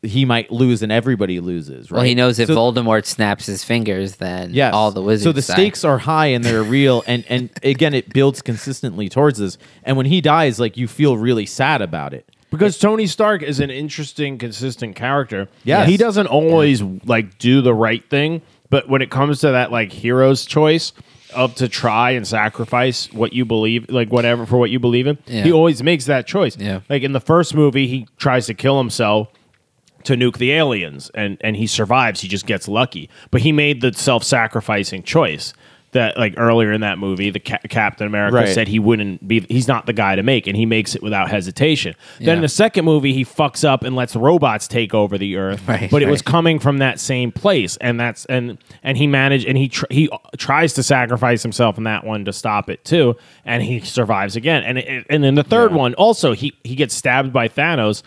[0.03, 1.91] He might lose, and everybody loses.
[1.91, 1.97] Right?
[1.97, 4.73] well he knows if So- voldemort snaps his fingers then Yes.
[4.73, 5.53] all the wizards So the die.
[5.53, 9.59] stakes are high and they're real, and and again, it builds consistently towards this.
[9.83, 12.27] And when he dies, like you feel really sad about it.
[12.49, 15.47] because Tony Stark is an interesting, consistent character.
[15.65, 19.71] Yeah, he doesn't always like do the right thing, but when it comes to that
[19.71, 20.91] like hero's choice
[21.35, 25.17] of to try and sacrifice what you believe, like whatever for what you believe in,
[25.27, 25.43] Yeah.
[25.43, 26.57] he always makes that choice.
[26.57, 26.79] Yeah.
[26.89, 29.27] like in the first movie, he tries to kill himself
[30.05, 33.81] to nuke the aliens and and he survives he just gets lucky but he made
[33.81, 35.53] the self-sacrificing choice
[35.91, 38.47] that like earlier in that movie the Ca- captain america Right.
[38.49, 41.29] said he wouldn't be he's not the guy to make and he makes it without
[41.29, 41.95] hesitation.
[42.19, 45.67] Then in the second movie he fucks up and lets robots take over the earth
[45.67, 49.45] Right, but it was coming from that same place and that's and and he managed
[49.47, 53.15] and he tr- he tries to sacrifice himself in that one to stop it too
[53.45, 54.63] and he survives again.
[54.63, 58.03] And it, and then the third one also he he gets stabbed by thanos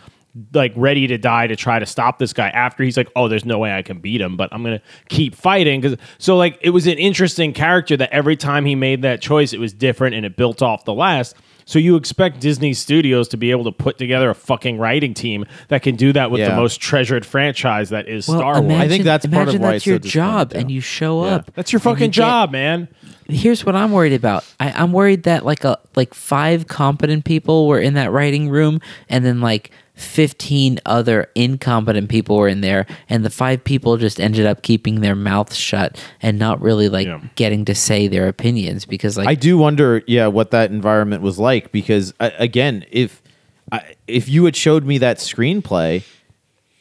[0.52, 3.44] like ready to die to try to stop this guy after he's like oh there's
[3.44, 6.70] no way i can beat him but i'm gonna keep fighting because so like it
[6.70, 10.26] was an interesting character that every time he made that choice it was different and
[10.26, 13.96] it built off the last So you expect Disney Studios to be able to put
[13.96, 18.06] together a fucking writing team that can do that with the most treasured franchise that
[18.06, 18.58] is Star Wars.
[18.58, 20.58] imagine, I think that's part of imagine why that's it's so your job, too.
[20.58, 21.36] and you show Yeah.
[21.36, 21.50] up.
[21.54, 22.88] That's your and you fucking get- job, man.
[23.28, 24.44] here's what I'm worried about.
[24.60, 28.80] I, I'm worried that like a like five competent people were in that writing room,
[29.08, 34.20] and then like 15 other incompetent people were in there, and the five people just
[34.20, 37.20] ended up keeping their mouths shut and not really like Yeah.
[37.36, 41.38] getting to say their opinions because like I do wonder, yeah, what that environment was
[41.38, 43.22] like because uh, again, if
[43.70, 46.02] I, if you had showed me that screenplay,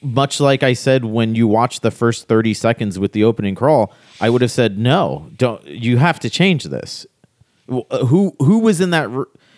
[0.01, 3.93] much like I said when you watched the first thirty seconds with the opening crawl,
[4.19, 5.29] I would have said no.
[5.37, 7.05] Don't you have to change this?
[7.69, 9.07] Uh, Who who was in that?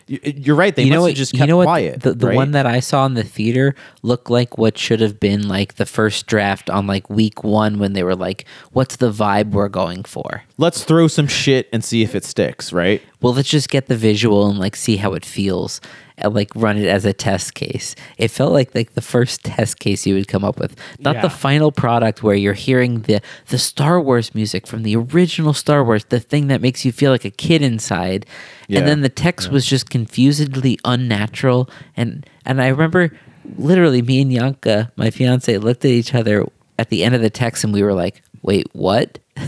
[0.08, 0.76] You're right.
[0.76, 1.16] They you must know have what?
[1.16, 1.66] just you kept know what?
[1.66, 2.02] quiet.
[2.02, 2.36] the the right?
[2.36, 5.86] one that I saw in the theater looked like what should have been like the
[5.86, 10.04] first draft on like week one when they were like, "What's the vibe we're going
[10.04, 12.72] for?" Let's throw some shit and see if it sticks.
[12.72, 13.02] Right?
[13.22, 15.82] well let's just get the visual and like see how it feels
[16.24, 17.96] like run it as a test case.
[18.18, 21.22] It felt like like the first test case you would come up with not Yeah.
[21.24, 25.84] the final product where you're hearing the the star wars music from the original star
[25.84, 28.26] wars the thing that makes you feel like a kid inside.
[28.68, 28.80] Yeah.
[28.80, 31.70] and then the text was just confusedly unnatural.
[31.98, 33.12] And and i remember
[33.58, 36.46] literally me and yanka my fiance looked at each other
[36.80, 39.20] at the end of the text and we were like wait what?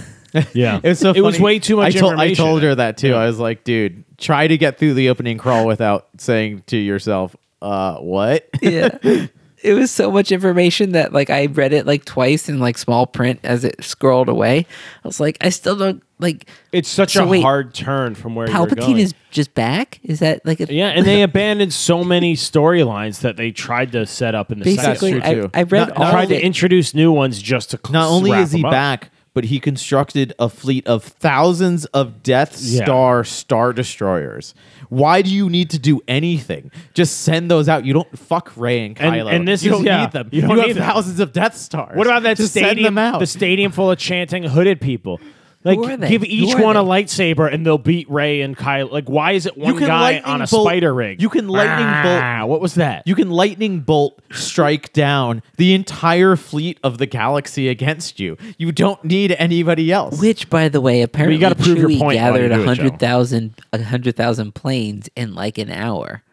[0.53, 2.97] Yeah, It was so It was way too much I told, I told her that
[2.97, 3.13] too.
[3.15, 7.35] I was like, dude, try to get through the opening crawl without saying to yourself,
[7.61, 8.47] uh, what?
[8.61, 8.97] yeah
[9.63, 13.07] it was so much information that like i read it like twice in like small
[13.07, 14.67] print as it scrolled away
[15.03, 18.35] i was like i still don't like It's such So a wait, hard turn from
[18.35, 18.97] where you're palpatine going.
[18.99, 23.35] is just back is that like a, yeah, and they abandoned so many storylines that
[23.37, 25.23] they tried to set up in the basically second.
[25.23, 25.49] I, too.
[25.55, 26.43] I read Not- all tried of to it.
[26.43, 28.71] introduce new ones just to Not only is he them up.
[28.71, 32.83] back, but he constructed a fleet of thousands of Death Yeah.
[32.83, 34.55] Star Star Destroyers.
[34.89, 36.71] Why do you need to do anything?
[36.95, 37.85] Just send those out.
[37.85, 39.31] You don't fuck Rey and And- Kylo.
[39.31, 40.29] and this you is- don't yeah, need them.
[40.31, 40.83] you You, don't have need them.
[40.85, 41.95] thousands of Death Stars.
[41.95, 42.95] What about that Just send stadium?
[42.95, 43.19] them out.
[43.19, 45.19] The stadium full of chanting hooded people.
[45.67, 46.07] Like, Who are they?
[46.09, 48.87] give Who each are one a lightsaber and they'll beat Rey and Kyle.
[48.87, 51.21] Like, why is it one can guy on a bolt- spider rig?
[51.21, 53.03] you can lightning ah, What was that?
[53.05, 58.37] You can lightning bolt strike down the entire fleet of the galaxy against you.
[58.57, 60.21] You don't need anybody else.
[60.21, 62.83] which by the way apparently you gotta prove your Chewie point gathered do it, Joe.
[62.83, 66.23] 100000 100000 planes in like an hour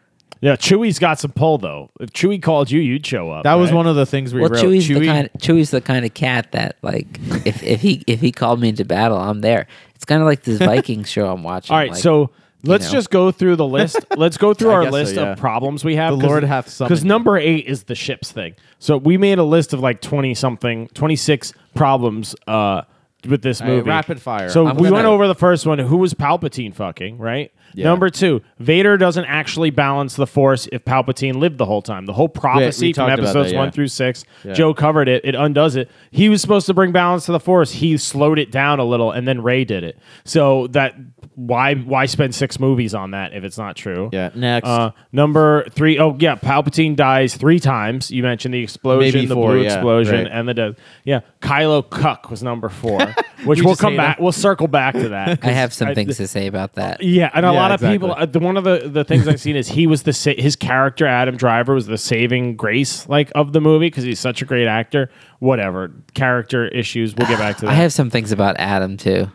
[0.41, 1.89] yeah, Chewie's got some pull though.
[1.99, 3.43] If Chewie called you, you'd show up.
[3.43, 3.77] that was right?
[3.77, 4.63] one of the things we well wrote.
[4.63, 7.07] Chewie's Chewie- the kind Chewie's the kind of cat that like
[7.45, 10.43] if, if he if he called me into battle I'm there it's kind of like
[10.43, 12.31] this Viking show I'm watching All right, like, so
[12.63, 12.91] let's know.
[12.91, 13.97] just go through the list.
[14.17, 15.31] Let's go through our guess so, list yeah.
[15.31, 16.17] of problems we have.
[16.17, 18.55] The Lord hath summoned Because number eight is the ships thing.
[18.79, 22.83] So we made a list of like twenty something, twenty six problems uh,
[23.27, 23.89] with this All right, movie.
[23.89, 24.49] rapid fire.
[24.49, 25.79] So I'm we gonna- went over the first one.
[25.79, 27.17] Who was Palpatine fucking?
[27.17, 27.51] Right.
[27.73, 27.85] Yeah.
[27.85, 32.05] Number two, Vader doesn't actually balance the Force if Palpatine lived the whole time.
[32.05, 34.23] The whole prophecy from talked about episodes that, one through six.
[34.45, 34.53] Yeah.
[34.53, 35.25] Joe covered it.
[35.25, 35.89] It undoes it.
[36.11, 37.71] He was supposed to bring balance to the Force.
[37.73, 39.97] He slowed it down a little, and then Rey did it.
[40.23, 40.95] So that
[41.35, 44.09] why why spend six movies on that if it's not true?
[44.13, 44.67] Yeah, next.
[44.67, 48.11] Uh, number three, oh yeah, Palpatine dies three times.
[48.11, 50.27] You mentioned the explosion, Maybe the four, blue yeah, explosion, right.
[50.31, 50.75] and the death.
[51.03, 52.99] Yeah, Kylo Cuck was number four,
[53.45, 54.17] which we'll come back.
[54.17, 54.23] him.
[54.23, 55.39] We'll circle back to that.
[55.43, 57.75] I have some I- things to say about that yeah, and a Yeah, lot of
[57.81, 57.97] exactly.
[57.97, 58.15] people.
[58.17, 60.55] Uh, the, one of the, the things I've seen is he was the sa- his
[60.55, 64.45] character Adam Driver was the saving grace like of the movie because he's such a
[64.45, 65.09] great actor.
[65.39, 67.71] Whatever character issues, we'll get back to that.
[67.71, 69.31] I have some things about Adam too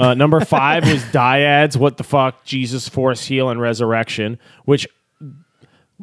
[0.00, 1.76] Uh, number five was dyads.
[1.76, 2.44] What the fuck?
[2.44, 4.38] Jesus, Force, Heal, and Resurrection.
[4.64, 4.88] Which,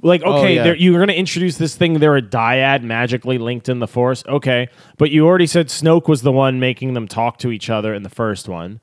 [0.04, 0.74] like, Oh, okay, yeah.
[0.74, 1.96] you're going to introduce this thing.
[1.96, 4.24] They're a dyad magically linked in the Force.
[4.28, 7.94] Okay, but you already said Snoke was the one making them talk to each other
[7.94, 8.80] in the first one,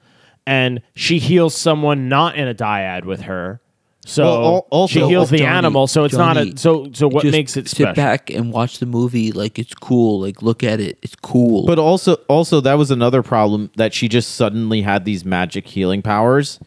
[0.46, 3.60] and she heals someone not in a dyad with her.
[4.06, 5.86] So Well, al- also- she heals the Johnny, animal.
[5.86, 6.52] So it's not a.
[6.58, 7.94] So so what Just makes it sit special?
[7.94, 11.78] back and watch the movie like it's cool like look at it it's cool But
[11.78, 16.58] also, also that was another problem that she just suddenly had these magic healing powers.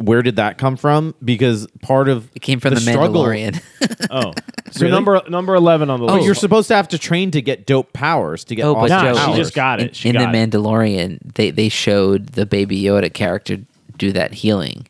[0.00, 1.16] Where did that come from?
[1.24, 3.60] Because part of it came from the, struggle- Mandalorian
[4.12, 4.32] Oh,
[4.70, 4.92] so Really?
[4.92, 6.26] number number eleven on the But list.
[6.26, 9.06] you're supposed to have to train to get dope powers to get Oh, but awesome
[9.14, 9.96] Nah, Joe, she just got in, it.
[9.96, 10.50] She in got the it.
[10.50, 13.58] Mandalorian they they showed the baby Yoda character
[13.96, 14.86] do that healing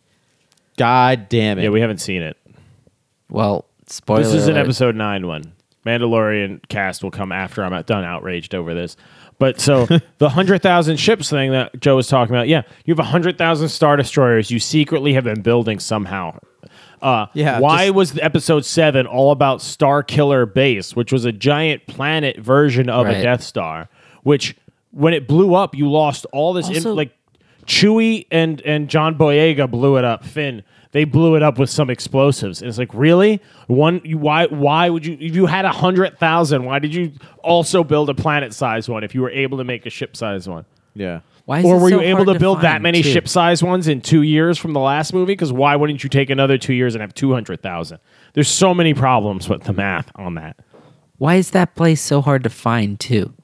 [0.78, 1.64] God damn it!
[1.64, 2.36] Yeah, we haven't seen it.
[3.30, 4.62] well spoiler This is an alert.
[4.64, 5.52] episode nine one.
[5.86, 8.96] Mandalorian cast will come after I'm done outraged over this.
[9.38, 9.86] But so
[10.18, 13.68] the hundred thousand ships thing that Joe was talking about, yeah, you have hundred thousand
[13.70, 16.38] star destroyers you secretly have been building somehow.
[17.00, 21.32] Uh, Yeah, Why just- was episode seven all about Star Killer Base, which was a
[21.32, 23.88] giant planet version of a Death Star?
[24.24, 24.56] Which
[24.90, 26.66] when it blew up, you lost all this.
[26.68, 27.12] Also- like
[27.68, 30.24] Chewie and and John Boyega blew it up.
[30.24, 32.62] Finn, they blew it up with some explosives.
[32.62, 33.42] And it's like, really?
[33.66, 34.00] One?
[34.04, 34.46] You, why?
[34.46, 35.18] Why would you?
[35.20, 37.12] If you had a hundred thousand, why did you
[37.44, 39.04] also build a planet-sized one?
[39.04, 41.20] If you were able to make a ship-sized one, Yeah.
[41.44, 44.00] Why is or were so you able hard to build that many ship-sized ones in
[44.02, 45.33] two years from the last movie?
[45.33, 47.98] Because why wouldn't you take another two years and have two hundred thousand?
[48.35, 50.57] There's so many problems with the math on that.
[51.18, 53.35] Why is that place so hard to find too?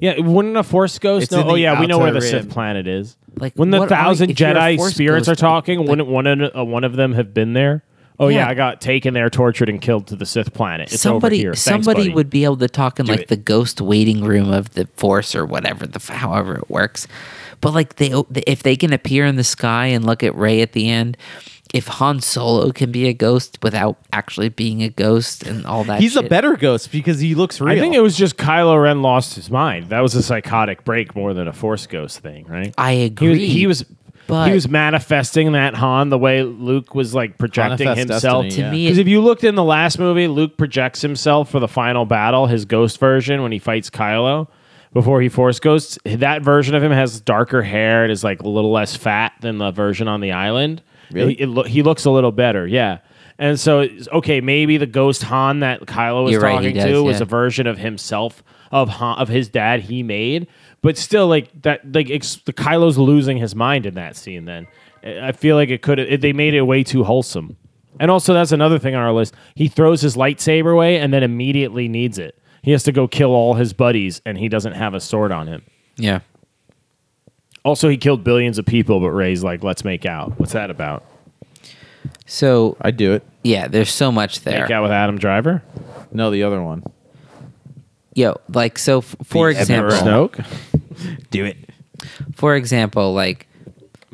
[0.00, 1.40] Yeah, wouldn't a Force Ghost It's know?
[1.40, 2.50] in Oh the yeah, we know where the outer Sith rim.
[2.50, 3.16] planet is.
[3.36, 5.80] Like, when the what are- thousand if you're a Jedi Force spirits Ghost, are talking,
[5.80, 7.82] like- wouldn't one of, uh, one of them have been there?
[8.20, 8.40] Oh yeah.
[8.40, 8.48] Yeah.
[8.48, 10.92] I got taken there, tortured, and killed to the Sith planet.
[10.92, 11.50] It's somebody over here.
[11.54, 12.14] Thanks, somebody buddy.
[12.14, 13.28] would be able to talk in like it.
[13.28, 17.08] the ghost waiting room of the force or whatever the however it works
[17.60, 18.12] but like they
[18.46, 21.16] if they can appear in the sky and look at Rey at the end
[21.72, 26.00] if han solo can be a ghost without actually being a ghost and all that
[26.00, 27.76] He's a better ghost because he looks real.
[27.76, 29.88] I think it was just Kylo Ren lost his mind.
[29.88, 32.74] That was a psychotic break more than a Force Ghost thing, right?
[32.76, 33.84] i He agree was, he was
[34.26, 38.44] but he was manifesting that Han the way Luke was like projecting himself.
[38.44, 38.70] destiny, to yeah.
[38.70, 42.04] me Because if you looked in the last movie, Luke projects himself for the final
[42.04, 44.48] battle, his ghost version when he fights Kylo
[44.92, 45.98] before he force ghosts.
[46.04, 49.58] That version of him has darker hair and is like a little less fat than
[49.58, 50.82] the version on the island.
[51.12, 51.34] Really?
[51.34, 52.98] He, it lo- he looks a little better, yeah.
[53.38, 56.84] And so, okay, maybe the ghost Han that Kylo was You're right, he talking does,
[56.84, 57.22] to was yeah.
[57.22, 60.46] a version of himself of Han, of his dad he made,
[60.80, 64.44] but still, like that, like ex- the Kylo's losing his mind in that scene.
[64.44, 64.66] Then
[65.02, 67.56] I I feel like it could it, they made it way too wholesome.
[68.00, 69.34] And also, that's another thing on our list.
[69.54, 72.38] He throws his lightsaber away and then immediately needs it.
[72.62, 75.46] He has to go kill all his buddies, and he doesn't have a sword on
[75.48, 75.62] him.
[75.96, 76.20] yeah
[77.64, 81.04] Also, he killed billions of people, but Rey's like, "Let's make out." What's that about?
[82.26, 83.22] so I'd do it.
[83.44, 85.62] yeah there's so much there Make out with Adam Driver,
[86.10, 86.82] No, the other one.
[88.14, 90.44] yo like so f- for The example Snoke.
[91.30, 91.56] Do it.
[92.34, 93.46] for example like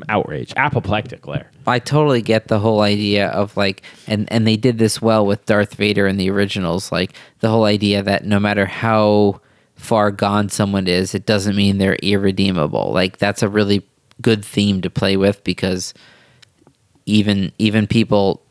[0.08, 1.50] Outrage, apoplectic, Lair.
[1.66, 5.44] I totally get the whole idea of like, and and they did this well with
[5.44, 6.92] Darth Vader in the originals.
[6.92, 9.40] Like the whole idea that no matter how
[9.79, 12.93] far gone someone is, it doesn't mean they're irredeemable.
[12.93, 13.88] Like that's a really
[14.21, 15.95] good theme to play with because
[17.07, 18.43] even even people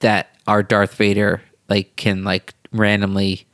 [0.00, 3.46] that are Darth Vader like can like randomly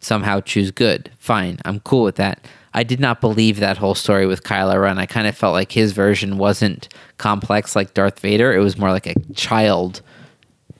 [0.00, 1.10] somehow choose good.
[1.18, 2.46] Fine, I'm cool with that.
[2.74, 4.98] I did not believe that whole story with Kylo Ren.
[4.98, 8.54] I kind of felt like his version wasn't complex like Darth Vader.
[8.54, 10.02] It was more like a child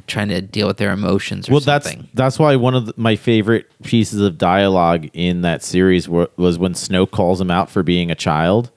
[0.07, 1.99] trying to deal with their emotions or Well, something.
[2.01, 6.27] that's that's why one of the, my favorite pieces of dialogue in that series wa-
[6.37, 8.71] was when Snoke calls him out for being a child.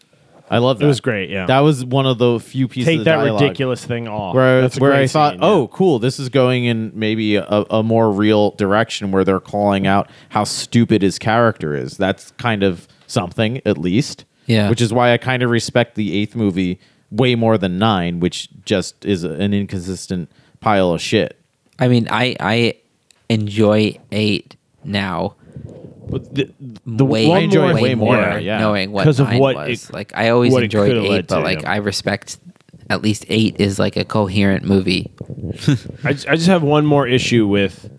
[0.51, 0.85] I love that.
[0.85, 1.29] It was great.
[1.29, 4.33] Yeah, That was one of the few pieces take of that ridiculous thing off.
[4.33, 5.47] where That's where I thought, scene, yeah.
[5.47, 9.85] oh, cool, this is going in maybe a, a more real direction where they're calling
[9.85, 11.97] out how stupid his character is.
[11.97, 14.25] That's kind of something, at least.
[14.47, 14.71] Yeah.
[14.71, 16.79] Which is why I kind of respect the eighth movie
[17.11, 21.37] way more than nine, which just is an inconsistent pile of shit.
[21.79, 22.75] I mean, I I
[23.29, 25.35] enjoy eight now.
[26.09, 26.51] But the,
[26.87, 28.57] the way, one I enjoy more it way more, more yeah.
[28.57, 29.89] knowing what 'Cause of what was.
[29.89, 31.71] it- like I always enjoyed eight, but to, like yeah.
[31.71, 32.37] I respect
[32.89, 35.11] at least eight is like a coherent movie.
[36.03, 37.91] I, I just have one more issue with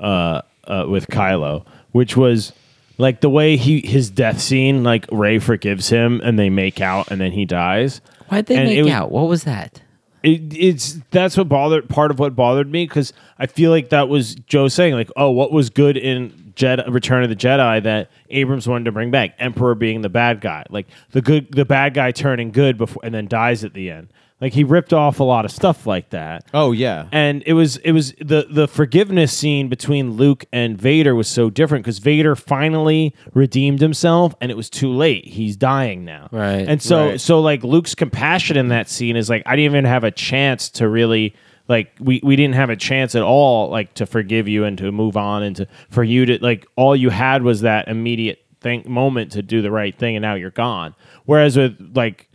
[0.00, 2.54] uh, uh, with Kylo, which was
[2.96, 4.82] like the way he his death scene.
[4.82, 8.00] Like Rey forgives him, and they make out, and then he dies.
[8.28, 9.12] Why'd they And make was- out?
[9.12, 9.82] What was that?
[10.28, 14.08] It, it's that's what bothered part of what bothered me because I feel like that
[14.08, 18.10] was Joe saying like, oh, what was good in Jedi Return of the Jedi that
[18.28, 21.94] Abrams wanted to bring back, Emperor being the bad guy, like the good the bad
[21.94, 24.08] guy turning good before and then dies at the end.
[24.40, 26.44] Like he ripped off a lot of stuff like that.
[26.54, 27.08] Oh yeah.
[27.10, 31.50] and it was it was the the forgiveness scene between Luke and Vader was so
[31.50, 35.26] different because Vader finally redeemed himself and it was too late.
[35.26, 36.28] He's dying now.
[36.30, 36.68] Right.
[36.68, 37.20] And so Right.
[37.20, 40.68] so like Luke's compassion in that scene is like I didn't even have a chance
[40.70, 41.34] to really
[41.66, 44.92] like we, we didn't have a chance at all like to forgive you and to
[44.92, 48.84] move on and to for you to like all you had was that immediate thing
[48.86, 50.94] moment to do the right thing and now you're gone.
[51.24, 52.27] Whereas with like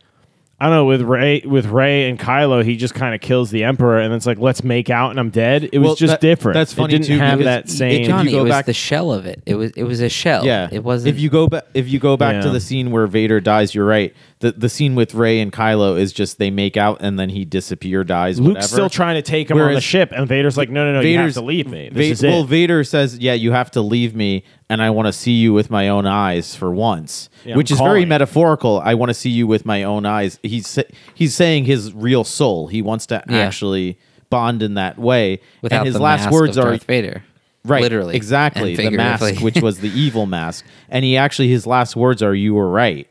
[0.63, 3.65] I don't know with Rey with Rey and Kylo, he just kind of kills the
[3.65, 5.65] Emperor, and it's like let's make out and I'm dead.
[5.73, 6.53] It was Well, just that- different.
[6.53, 8.01] that's It funny, didn't too, have because that it- same.
[8.03, 9.43] you go it was back- the shell of it.
[9.45, 10.45] It was it was a shell.
[10.45, 13.07] Yeah, It wasn't If you go back, if you go back to the scene where
[13.07, 14.13] Vader dies, you're right.
[14.43, 17.45] The the scene with Rey and Kylo is just they make out and then he
[17.45, 18.41] disappear, dies.
[18.41, 18.67] Luke's whatever.
[18.67, 21.17] still trying to take him on the ship, and Vader's like, "No, no, no, you
[21.17, 21.87] have to leave me.
[21.89, 22.43] This Va- is well.
[22.43, 25.71] Vader says, "Yeah, you have to leave me, and I want to see you with
[25.71, 28.81] my own eyes for once," Yeah, I'm which is very metaphorical.
[28.83, 30.39] I want to see you with my own eyes.
[30.43, 30.77] He's
[31.13, 32.67] he's saying his real soul.
[32.67, 33.37] He wants to Yeah.
[33.37, 33.97] actually
[34.29, 35.39] bond in that way.
[35.61, 37.23] without and his the last mask words of are Darth Vader.
[37.65, 37.81] Right.
[37.81, 38.15] Literally.
[38.17, 38.75] Exactly.
[38.75, 40.65] The mask, which was the evil mask.
[40.89, 43.07] And he actually, his last words are, you were right.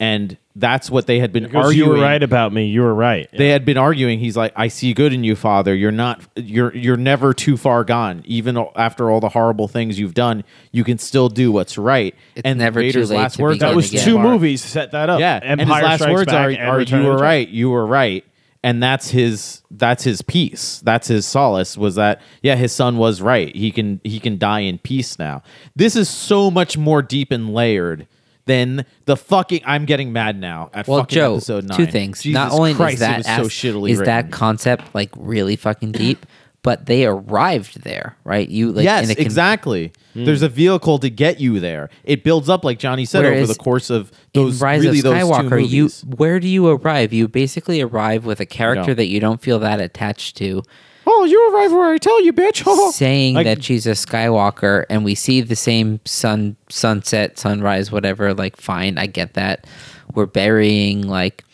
[0.00, 1.88] And that's what they had been Because arguing.
[1.88, 2.66] you were right about me.
[2.66, 3.28] You were right.
[3.36, 4.18] They had been arguing.
[4.20, 5.74] He's like, "I see good in you, Father.
[5.74, 6.20] You're not.
[6.36, 8.22] You're you're never too far gone.
[8.26, 12.44] Even after all the horrible things you've done, you can still do what's right." It's
[12.44, 14.04] and never too Vader's late last to words that was again.
[14.04, 15.20] two movies set that up.
[15.20, 17.48] Yeah, and his last words are, are "You were right.
[17.48, 18.24] You were right."
[18.62, 20.80] And that's his that's his peace.
[20.82, 23.54] That's his solace was that yeah, his son was right.
[23.54, 25.42] He can he can die in peace now.
[25.76, 28.06] This is so much more deep and layered
[28.46, 31.76] than the fucking I'm getting mad now at Well, fucking Joe, episode 9.
[31.78, 32.22] two things.
[32.22, 34.14] Jesus Not only Christ, is that it was so shittily is written.
[34.14, 36.26] that concept like really fucking deep,
[36.62, 38.48] but they arrived there, right?
[38.48, 39.92] You like yes, in a con- exactly.
[40.14, 40.24] Hmm.
[40.24, 41.90] There's a vehicle to get you there.
[42.04, 44.98] It builds up, like Johnny said, Whereas over the course of in those Rise really
[44.98, 47.12] of those two Skywalker, you where do you arrive?
[47.12, 48.94] You basically arrive with a character No.
[48.94, 50.62] that you don't feel that attached to,
[51.06, 52.64] oh, you arrive where I tell you, bitch.
[52.92, 58.34] saying Like- that she's a Skywalker, and we see the same sun, sunset, sunrise, whatever.
[58.34, 59.66] Like, fine, I get that.
[60.14, 61.44] We're burying like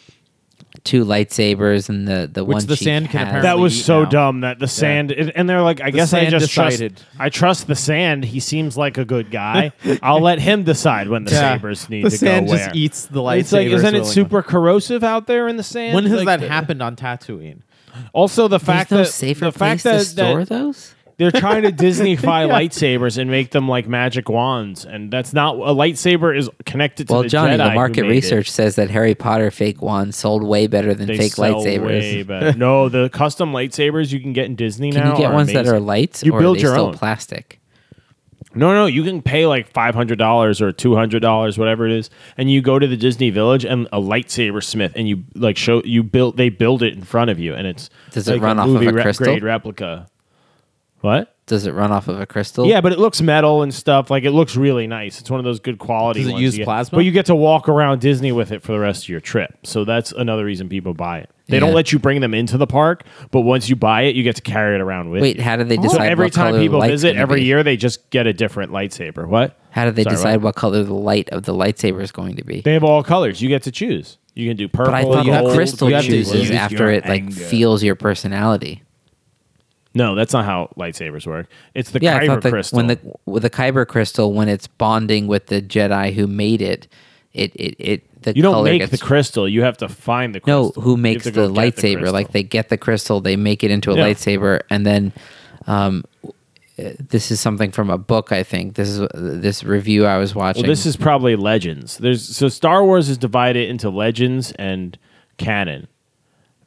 [0.84, 3.28] two lightsabers and the the Which one the she sand can has.
[3.28, 4.08] apparently That was eat so now.
[4.10, 6.96] dumb that the sand and and they're like, I guess I sand just decided.
[6.96, 7.08] trust.
[7.18, 8.24] I trust the sand.
[8.24, 9.72] He seems like a good guy.
[10.02, 12.76] I'll let him decide when the sabers need the to sand go just where.
[12.76, 13.40] eats the lightsabers.
[13.40, 14.12] it's like, isn't it willingly.
[14.12, 15.94] super corrosive out there in the sand?
[15.94, 17.60] When has Like, that happened on Tatooine?
[18.12, 20.94] Also, the There's fact no that safer the place fact that, store that those.
[21.16, 25.74] they're trying to Disneyfy lightsabers and make them like magic wands, and that's not a
[25.74, 28.10] lightsaber is connected to Well, the Johnny, Jedi the who market made it.
[28.10, 31.86] research says that Harry Potter fake wands sold way better than They fake sell lightsabers.
[31.86, 32.52] way better.
[32.58, 35.12] no, the custom lightsabers you can get in Disney Can now.
[35.12, 35.74] you get ones that amazing.
[35.76, 36.94] are lights, You or build are they your still own.
[36.94, 37.59] plastic?
[38.52, 41.92] No, no, you can pay like five hundred dollars or two hundred dollars, whatever it
[41.92, 45.56] is, and you go to the Disney Village and a lightsaber smith, and you like
[45.56, 48.58] show you build they build it in front of you, and it's Does it run
[48.58, 49.26] a off of a re- crystal?
[49.26, 50.08] grade replica.
[51.00, 51.34] What?
[51.50, 52.64] Does it run off of a crystal?
[52.64, 54.08] Yeah, but it looks metal and stuff.
[54.10, 55.20] Like it looks really nice.
[55.20, 56.20] It's one of those good quality.
[56.20, 56.64] Does it ones use you get.
[56.64, 56.96] plasma?
[56.98, 59.58] But you get to walk around Disney with it for the rest of your trip.
[59.64, 61.30] So that's another reason people buy it.
[61.48, 61.60] They Yeah.
[61.60, 64.36] don't let you bring them into the park, but once you buy it, you get
[64.36, 65.42] to carry it around with Wait, you.
[65.42, 65.96] how do they decide?
[65.96, 67.46] So every what time the people light's visit, gonna every be?
[67.46, 69.26] year they just get a different lightsaber.
[69.26, 69.58] What?
[69.70, 70.42] How do they Sorry, decide what?
[70.44, 72.60] what color the light of the lightsaber is going to be?
[72.60, 73.42] They have all colors.
[73.42, 74.18] You get to choose.
[74.36, 74.92] You can do purple.
[74.92, 76.90] But I thought you have the to- crystal you have to chooses use after your
[76.92, 77.34] it like anger.
[77.34, 78.82] feels your personality.
[79.94, 81.48] No, that's not how lightsabers work.
[81.74, 82.76] It's the Yeah, I kyber thought that crystal.
[82.76, 86.86] when the with the kyber crystal when it's bonding with the Jedi who made it,
[87.32, 89.48] it it, it the you don't color make gets, the crystal.
[89.48, 90.72] You have to find the crystal.
[90.76, 91.94] No, who makes the go get lightsaber?
[91.98, 92.12] crystal.
[92.12, 94.04] like they get the crystal, they make it into a Yeah.
[94.08, 95.12] lightsaber, and then
[95.66, 96.04] um,
[96.76, 98.32] this is something from a book.
[98.32, 100.62] I think this is this review I was watching.
[100.62, 101.98] Well, this is probably legends.
[101.98, 104.96] There's so Star Wars is divided into legends and
[105.36, 105.88] canon.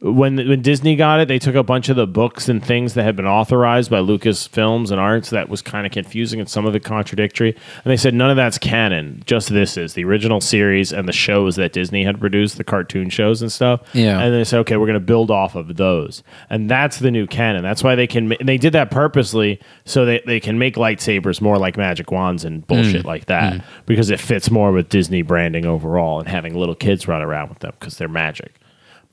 [0.03, 3.03] When when Disney got it, they took a bunch of the books and things that
[3.03, 6.65] had been authorized by Lucas Films and Arts that was kind of confusing and some
[6.65, 7.55] of it contradictory.
[7.85, 9.23] And they said none of that's canon.
[9.25, 13.09] Just this is the original series and the shows that Disney had produced, the cartoon
[13.09, 13.81] shows and stuff.
[13.93, 14.19] Yeah.
[14.19, 17.25] And they said, okay, we're going to build off of those, and that's the new
[17.25, 17.63] canon.
[17.63, 18.33] That's why they can.
[18.33, 22.43] And they did that purposely so that they can make lightsabers more like magic wands
[22.43, 23.05] and bullshit mm.
[23.05, 23.63] like that mm.
[23.85, 27.59] because it fits more with Disney branding overall and having little kids run around with
[27.59, 28.59] them because they're magic.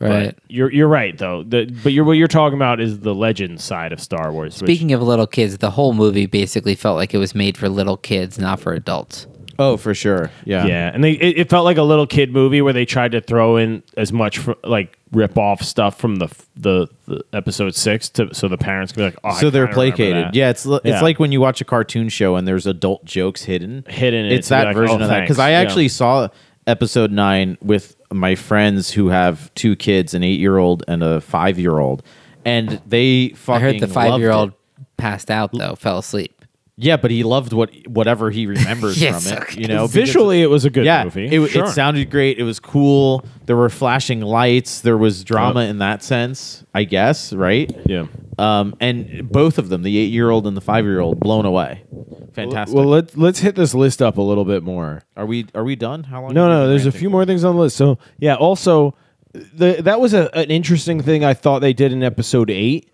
[0.00, 0.34] Right.
[0.34, 1.42] But you're you're right though.
[1.42, 4.60] The, but you're what you're talking about is the legend side of Star Wars.
[4.60, 7.68] which- Speaking of little kids, the whole movie basically felt like it was made for
[7.68, 9.26] little kids, not for adults.
[9.58, 10.30] Oh, for sure.
[10.46, 10.64] Yeah.
[10.64, 13.20] yeah, and they it, it felt like a little kid movie where they tried to
[13.20, 18.08] throw in as much fr- like rip off stuff from the, the the episode six
[18.10, 20.28] to so the parents can be like, oh, I So they're placated.
[20.28, 20.34] that.
[20.34, 21.02] Yeah, it's it's Yeah.
[21.02, 23.84] like when you watch a cartoon show and there's adult jokes hidden.
[23.86, 25.46] Hidden in it It's that like, version oh, of that because thanks.
[25.46, 25.58] I Yeah.
[25.58, 26.28] actually saw
[26.66, 31.20] episode nine with my friends who have two kids, an eight year old and a
[31.20, 32.02] five year old,
[32.44, 33.54] and they fucking.
[33.54, 34.52] I heard the five year old
[34.96, 36.39] passed out though, fell asleep.
[36.82, 39.42] Yeah, but he loved what whatever he remembers Yes, from it.
[39.42, 39.60] okay.
[39.60, 41.26] You know, visually it was a good yeah, movie.
[41.26, 41.64] It, Sure.
[41.66, 42.38] it sounded great.
[42.38, 43.24] It was cool.
[43.46, 44.80] There were flashing lights.
[44.80, 47.70] There was drama in that sense, I guess, right?
[47.86, 48.06] yeah.
[48.38, 51.44] Um, and both of them, the eight year old and the five year old, blown
[51.44, 51.84] away.
[52.32, 52.74] Fantastic.
[52.74, 55.02] Well, let's let's hit this list up a little bit more.
[55.16, 56.04] are we are we done?
[56.04, 56.32] How long?
[56.32, 57.12] No, have we no, been there's a ranting few for?
[57.12, 57.76] more things on the list.
[57.76, 58.94] So, yeah, also,
[59.32, 62.86] the, that was a, an interesting thing I thought they did in episode eight.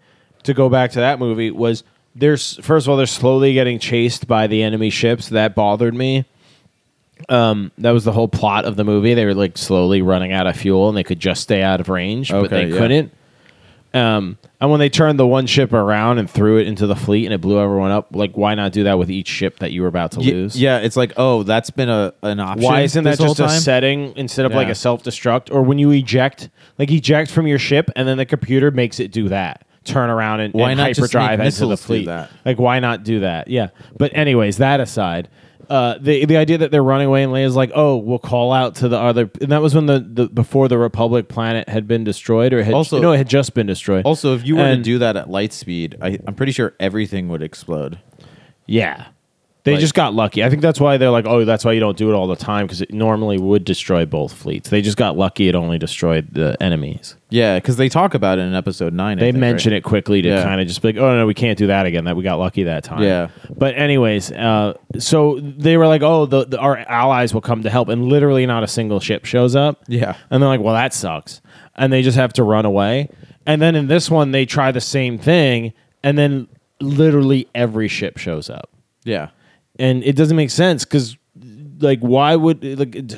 [0.45, 1.83] To go back to that movie, was
[2.19, 5.29] there's first of all, they're slowly getting chased by the enemy ships.
[5.29, 6.25] That bothered me.
[7.29, 9.15] Um, that was the whole plot of the movie.
[9.15, 11.89] They were like slowly running out of fuel, and they could just stay out of
[11.89, 12.79] range, but Okay, they yeah.
[12.79, 13.13] couldn't.
[13.95, 17.25] Um, and when they turned the one ship around and threw it into the fleet,
[17.25, 19.81] and it blew everyone up, like why not do that with each ship that you
[19.81, 20.61] were about to Ye- lose?
[20.61, 22.65] Yeah, it's like oh, that's been a an option.
[22.65, 23.61] Why isn't that this whole just a time?
[23.61, 24.73] setting instead of like Yeah.
[24.73, 25.51] a self destruct?
[25.55, 29.11] Or when you eject, like eject from your ship, and then the computer makes it
[29.11, 29.66] do that.
[29.87, 32.07] Turn around and, Why and not hyperdrive make into the do fleet.
[32.07, 32.31] that?
[32.45, 33.49] Like why not do that?
[33.49, 33.69] Yeah.
[33.97, 35.29] But anyways, that aside,
[35.69, 38.77] uh, the the idea that they're running away and Leia's like, oh, we'll call out
[38.77, 42.05] to the other, and that was when the, the before the Republic planet had been
[42.05, 44.05] destroyed, or had Also- no, it had just been destroyed.
[44.05, 47.29] Also, if you were to do that at light speed, I, I'm pretty sure everything
[47.29, 47.99] would explode.
[48.67, 49.07] Yeah.
[49.67, 50.45] They Like- just got lucky.
[50.45, 52.37] I think that's why they're like, oh, that's why you don't do it all the
[52.37, 54.71] time because it normally would destroy both fleets.
[54.71, 57.17] They just got lucky; it only destroyed the enemies.
[57.31, 59.19] Yeah, because they talk about it in episode nine.
[59.19, 59.79] I They think, mention right?
[59.79, 60.45] it quickly to Yeah.
[60.45, 62.05] kind of just be like, oh no, we can't do that again.
[62.05, 63.03] That we got lucky that time.
[63.03, 63.27] Yeah.
[63.59, 67.69] But anyways, uh, so they were like, oh, the, the, our allies will come to
[67.71, 69.83] help, and literally not a single ship shows up.
[69.89, 70.15] Yeah.
[70.31, 71.41] And they're like, well, that sucks.
[71.75, 73.09] And they just have to run away.
[73.45, 75.73] And then in this one, they try the same thing,
[76.05, 76.47] and then
[76.81, 78.71] literally every ship shows up.
[79.05, 79.29] Yeah.
[79.79, 81.17] And it doesn't make sense because,
[81.81, 83.15] like, why would like it,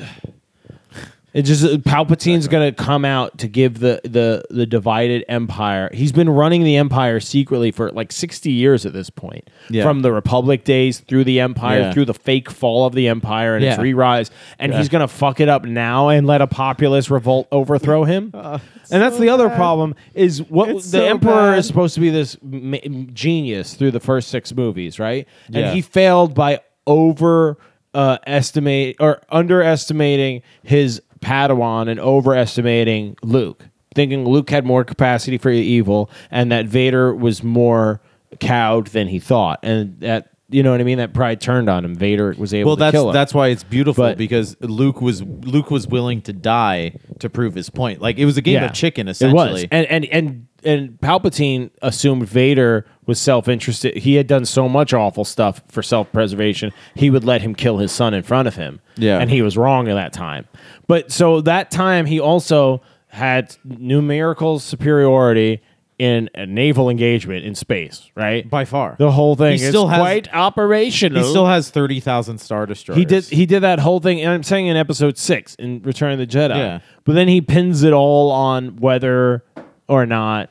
[1.33, 5.89] it just Palpatine's gonna come out to give the the the divided empire.
[5.93, 9.83] He's been running the empire secretly for like sixty years at this point, Yeah.
[9.83, 11.93] from the Republic days through the empire, Yeah.
[11.93, 13.81] through the fake fall of the empire and its Yeah.
[13.83, 18.31] re-rise, and he's gonna fuck it up now and let a populist revolt overthrow him.
[18.33, 21.59] and that's the other problem is what It's the so emperor bad.
[21.59, 22.77] is supposed to be this ma-
[23.13, 25.27] genius through the first six movies, right?
[25.49, 25.59] Yeah.
[25.67, 27.57] And he failed by over
[27.93, 33.65] uh, estimate or underestimating his Padawan and overestimating Luke,
[33.95, 38.01] thinking Luke had more capacity for evil and that Vader was more
[38.39, 40.97] cowed than he thought, and that you know what I mean.
[40.97, 41.93] That pride turned on him.
[41.95, 43.13] Vader was able Well, to that's kill him.
[43.13, 47.53] that's why it's beautiful But- because Luke was Luke was willing to die to prove
[47.53, 48.01] his point.
[48.01, 49.49] Like it was a game of chicken, essentially.
[49.49, 53.97] It was, and and and and Palpatine assumed Vader was self-interested.
[53.97, 56.71] He had done so much awful stuff for self-preservation.
[56.95, 58.79] He would let him kill his son in front of him.
[58.97, 59.19] Yeah.
[59.19, 60.45] and he was wrong at that time.
[60.87, 65.61] But so that time he also had numerical superiority
[65.97, 68.09] in a naval engagement in space.
[68.15, 68.95] Right, by far.
[68.99, 71.21] the whole thing He is still has- quite operational.
[71.23, 72.97] he still has thirty thousand star destroyers.
[72.99, 76.13] He did he did that whole thing, and I'm saying in episode six in Return
[76.13, 76.55] of the Jedi.
[76.55, 76.79] Yeah.
[77.03, 79.43] But then he pins it all on whether
[79.89, 80.49] or not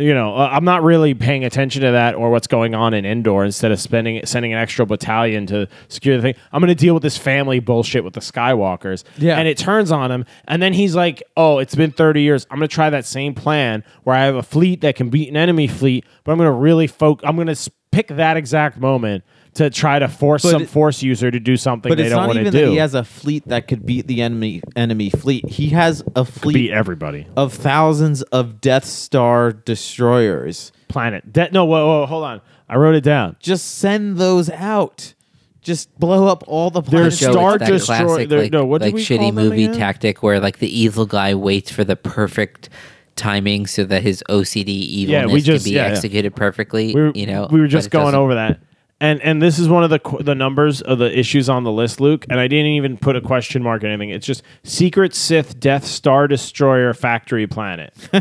[0.00, 3.04] you know, uh, I'm not really paying attention to that or what's going on in
[3.04, 6.74] Endor Instead of spending sending an extra battalion to secure the thing, I'm going to
[6.74, 9.04] deal with this family bullshit with the Skywalkers.
[9.18, 9.38] Yeah.
[9.38, 12.46] and it turns on him, and then he's like, "Oh, it's been 30 years.
[12.50, 15.28] I'm going to try that same plan where I have a fleet that can beat
[15.28, 17.28] an enemy fleet, but I'm going to really focus.
[17.28, 19.22] I'm going to pick that exact moment."
[19.54, 22.26] To try to force But some it- force user to do something they don't not
[22.28, 22.66] want to even do.
[22.66, 25.48] that he has a fleet that could beat the enemy enemy fleet.
[25.48, 27.26] He has a fleet beat everybody.
[27.36, 30.72] of thousands of Death Star destroyers.
[30.88, 31.32] Planet.
[31.32, 32.40] De- no, whoa, whoa, hold on.
[32.68, 33.36] I wrote it down.
[33.40, 35.14] Just send those out.
[35.62, 37.18] Just blow up all the There's planets.
[37.18, 39.32] Joe, Star it's that Destroyer- classic, there- like, no, what did like we shitty call
[39.32, 39.76] movie again?
[39.78, 42.68] tactic where like the evil guy waits for the perfect
[43.16, 44.72] timing so that his OCD
[45.08, 45.92] Yeah, evilness we just- can be yeah, yeah.
[45.92, 46.94] executed perfectly.
[46.94, 48.58] we were, you know, we were just going over that
[49.00, 51.72] and and this is one of the qu- the numbers of the issues on the
[51.72, 55.14] list luke and i didn't even put a question mark or anything it's just secret
[55.14, 57.92] sith death star destroyer factory planet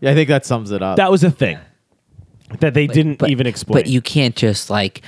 [0.00, 0.96] Yeah, I think that sums it up.
[0.98, 1.58] that was a thing
[2.60, 5.02] that they didn't But- even explain But you can't just like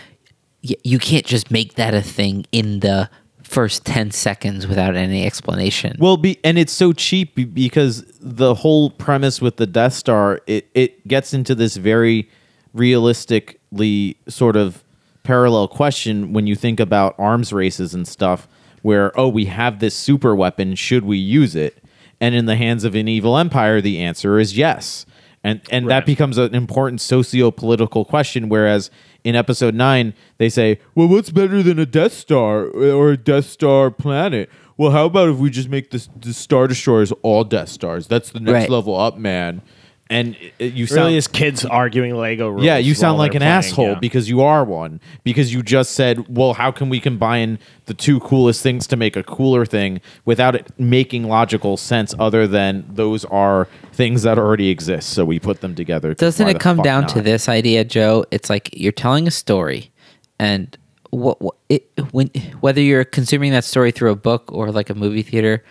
[0.69, 3.09] y- you can't just make that a thing in the
[3.43, 5.97] first 10 seconds without any explanation.
[6.01, 10.69] Well, be and it's so cheap because the whole premise with the Death Star it
[10.75, 12.29] it gets into this very
[12.75, 14.83] realistically sort of
[15.27, 18.47] parallel question when you think about arms races and stuff
[18.83, 21.83] where oh we have this super weapon should we use it?
[22.21, 25.05] And in the hands of an evil empire the answer is yes.
[25.45, 28.91] And and that becomes an important socio-political question whereas
[29.25, 33.17] in episode 9 they say well what's better than a death star eh, or a
[33.17, 34.49] death star planet?
[34.77, 38.07] Well how about if we just make this the star destroyers all death stars?
[38.07, 38.71] That's the next Right.
[38.71, 39.63] level up man
[40.09, 43.35] and it- it- you sound really is kids arguing lego rules yeah, you sound like
[43.35, 43.99] an playing, asshole yeah.
[44.01, 45.01] because you are one.
[45.25, 49.17] Because you just said, well, how can we combine the two coolest things to make
[49.17, 54.69] a cooler thing without it making logical sense other than those are things that already
[54.69, 55.11] exist?
[55.11, 58.25] So we put them together." Doesn't it come fuck down to this idea, Joe?
[58.31, 59.91] It's like you're telling a story,
[60.39, 60.77] and
[61.11, 62.29] what, what it, when
[62.61, 65.65] whether you're consuming that story through a book or like a movie theater,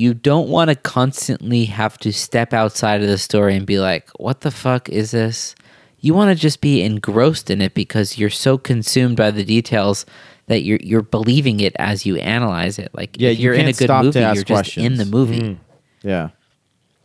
[0.00, 4.08] you don't want to constantly have to step outside of the story and be like,
[4.18, 5.54] "What the fuck is this?"
[6.00, 10.06] You want to just be engrossed in it because you're so consumed by the details
[10.46, 12.88] that you're you're believing it as you analyze it.
[12.94, 15.10] Like Yeah, you you're in a good movie, you're just in the questions.
[15.10, 15.58] movie.
[16.02, 16.30] Yeah.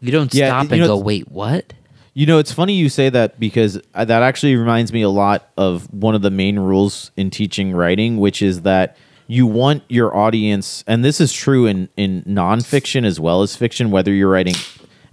[0.02, 1.74] You don't Yeah, stop you and know, go, "Wait, what?"
[2.14, 5.50] You know, it's funny you say that because uh, that actually reminds me a lot
[5.58, 8.96] of one of the main rules in teaching writing, which is that
[9.28, 13.92] you want your audience, and this is true in, in nonfiction as well as fiction,
[13.92, 14.56] whether you're writing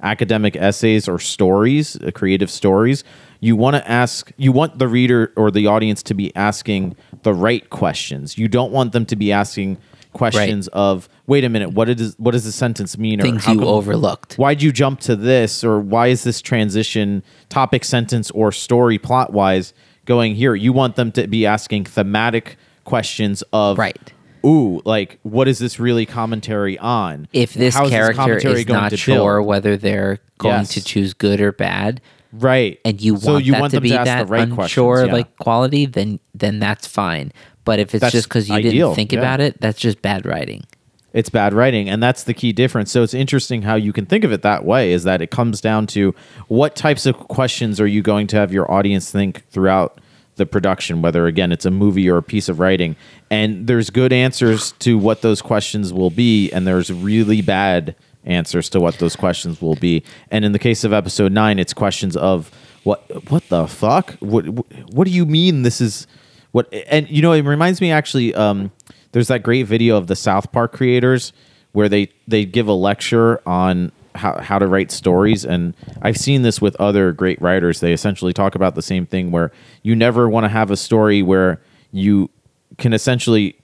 [0.03, 3.05] academic essays or stories, uh, creative stories,
[3.41, 7.33] you want to ask, you want the reader or the audience to be asking the
[7.33, 8.37] right questions.
[8.37, 9.79] You don't want them to be asking
[10.13, 13.21] questions of, wait a minute, what is what does the sentence mean?
[13.21, 14.35] or Things how you come- overlooked.
[14.35, 19.33] why'd you jump to this or why is this transition topic sentence or story plot
[19.33, 19.73] wise
[20.05, 24.13] going here you want them to be asking thematic questions of Right.
[24.45, 28.97] ooh like what is this really commentary on If this How character commentary is not
[28.99, 29.47] sure build?
[29.47, 30.75] whether they're going Yes.
[30.75, 32.01] to choose good or bad,
[32.33, 34.49] right and you so want you that want to be to ask that the right
[34.49, 35.13] unsure yeah.
[35.13, 37.33] like quality, then then that's fine.
[37.65, 39.19] But if it's That's just because you ideal, didn't think yeah.
[39.21, 40.65] about it, that's just bad writing.
[41.13, 44.25] it's bad writing and that's the key difference so it's interesting how you can think
[44.25, 46.15] of it that way is that it comes down to
[46.49, 50.01] what types of questions are you going to have your audience think throughout
[50.37, 52.97] the production whether again it's a movie or a piece of writing.
[53.31, 58.69] And there's good answers to what those questions will be and there's really bad answers
[58.71, 60.03] to what those questions will be.
[60.31, 62.51] And in the case of episode 9 it's questions of
[62.85, 64.13] what what the fuck?
[64.21, 64.45] What
[64.93, 66.07] what do you mean this is
[66.53, 68.71] what and you know it reminds me actually um
[69.13, 71.33] there's that great video of the south park creators
[71.73, 75.45] where they they give a lecture on how, how to write stories.
[75.45, 77.81] And i've seen this with other great writers.
[77.81, 79.53] They essentially talk about the same thing where
[79.83, 81.61] you never want to have a story where
[81.93, 82.31] you
[82.79, 83.57] can essentially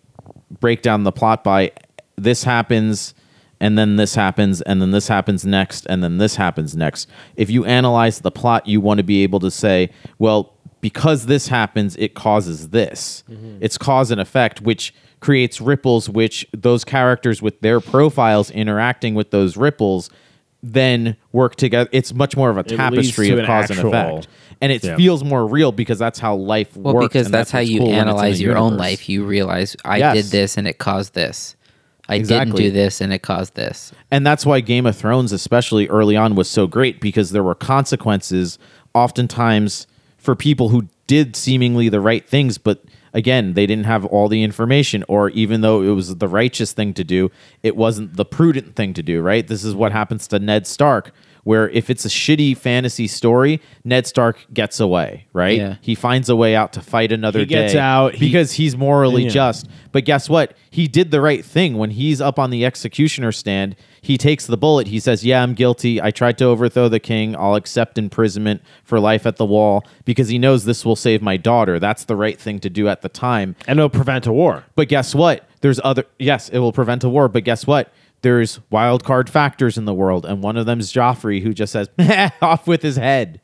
[0.61, 1.73] break down the plot by
[2.17, 3.15] this happens
[3.61, 7.09] and then this happens and then this happens next and then this happens next.
[7.37, 11.49] If you analyze the plot you want to be able to say well because this
[11.49, 13.25] happens it causes this.
[13.29, 13.59] Mm-hmm.
[13.61, 19.31] It's cause and effect which creates ripples which those characters with their profiles interacting with
[19.33, 20.11] those ripples
[20.63, 24.29] then work together it's much more of a tapestry of an cause actual- and effect
[24.61, 24.97] and it Yeah.
[24.97, 27.79] feels more real because that's how life Well, works because and that's, how what's you
[27.79, 28.81] cool when it's in analyze the your own universe.
[28.81, 29.09] life.
[29.09, 30.17] You realize I Yes.
[30.17, 31.55] did this and it caused this.
[32.09, 32.63] I Exactly.
[32.65, 33.93] didn't do this and it caused this.
[34.11, 37.55] And that's why Game of Thrones, especially early on, was so great because there were
[37.55, 38.59] consequences
[38.97, 39.87] oftentimes
[40.17, 42.83] for people who did seemingly the right things, but
[43.13, 46.95] again, they didn't have all the information, or even though it was the righteous thing
[46.95, 47.31] to do,
[47.63, 49.47] it wasn't the prudent thing to do, right?
[49.47, 51.13] This is what happens to Ned Stark,
[51.45, 55.57] where if it's a shitty fantasy story, Ned Stark gets away, right?
[55.59, 55.77] Yeah.
[55.81, 58.77] He finds a way out to fight another He gets day out, he- because he's
[58.77, 59.31] morally Yeah.
[59.31, 59.69] just.
[59.93, 60.55] But guess what?
[60.71, 63.75] He did the right thing when he's up on the executioner stand.
[64.03, 64.87] He takes the bullet.
[64.89, 66.01] He says, "Yeah, I'm guilty.
[66.01, 67.35] I tried to overthrow the king.
[67.37, 71.37] I'll accept imprisonment for life at the wall because he knows this will save my
[71.37, 71.79] daughter.
[71.79, 74.65] That's the right thing to do at the time." and it'll prevent a war.
[74.77, 75.49] But guess what?
[75.61, 77.91] There's other yes, it will prevent a war, but guess what?
[78.23, 81.73] There's wild card factors in the world, and one of them is Joffrey, who just
[81.73, 81.89] says
[82.43, 83.41] off with his head.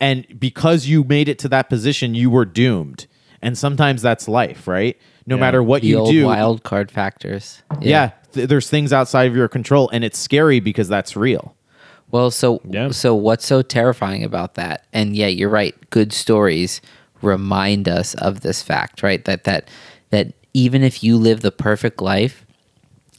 [0.00, 3.06] And because you made it to that position, you were doomed.
[3.42, 4.96] And sometimes that's life, right?
[5.26, 5.40] No Yeah.
[5.40, 7.62] matter what The you old do, wild card factors.
[7.80, 11.54] yeah, th- there's things outside of your control, and it's scary because that's real.
[12.10, 12.90] Well, so Yeah.
[12.90, 14.84] so what's so terrifying about that?
[14.92, 15.74] And yeah, you're right.
[15.90, 16.80] Good stories
[17.20, 19.24] remind us of this fact, right?
[19.24, 19.68] That that
[20.10, 22.46] that even if you live the perfect life,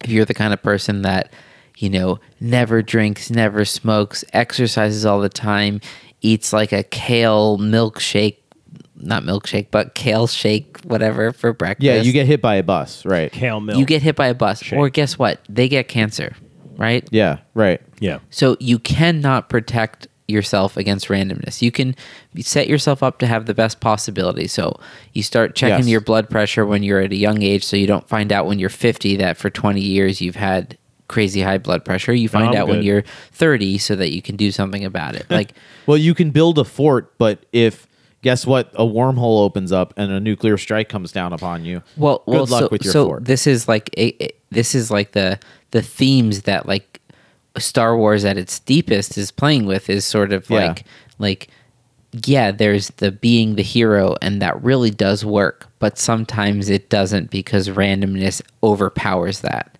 [0.03, 1.31] if you're the kind of person that
[1.77, 5.81] you know never drinks, never smokes, exercises all the time,
[6.21, 8.37] eats like a kale milkshake,
[8.95, 11.85] not milkshake, but kale shake, whatever for breakfast.
[11.85, 13.31] Yeah, you get hit by a bus, right?
[13.31, 13.79] Kale milk.
[13.79, 14.79] you get hit by a bus, Shake.
[14.79, 15.39] or guess what?
[15.49, 16.35] They get cancer,
[16.77, 17.07] right?
[17.11, 17.81] Yeah, right.
[17.99, 18.19] yeah.
[18.29, 21.61] So you cannot protect yourself against randomness.
[21.61, 21.95] You can
[22.39, 24.47] set yourself up to have the best possibility.
[24.47, 24.79] So
[25.13, 25.87] you start checking Yes.
[25.89, 28.59] your blood pressure when you're at a young age so you don't find out when
[28.59, 30.77] you're 50 that for 20 years you've had
[31.07, 32.13] crazy high blood pressure.
[32.13, 35.25] You find I'm out when you're 30 so that you can do something about it.
[35.29, 35.53] Like
[35.87, 37.87] Well, you can build a fort, but if
[38.21, 41.81] guess what, a wormhole opens up and a nuclear strike comes down upon you.
[41.97, 43.25] well, good well, luck so, with your so fort.
[43.25, 45.39] this is like a, a- this is like the
[45.71, 46.88] the themes that like
[47.57, 50.67] Star Wars at its deepest is playing with is sort of Yeah.
[50.67, 50.83] like
[51.17, 51.49] like
[52.25, 57.29] yeah, there's the being the hero and that really does work, but sometimes it doesn't
[57.29, 59.77] because randomness overpowers that.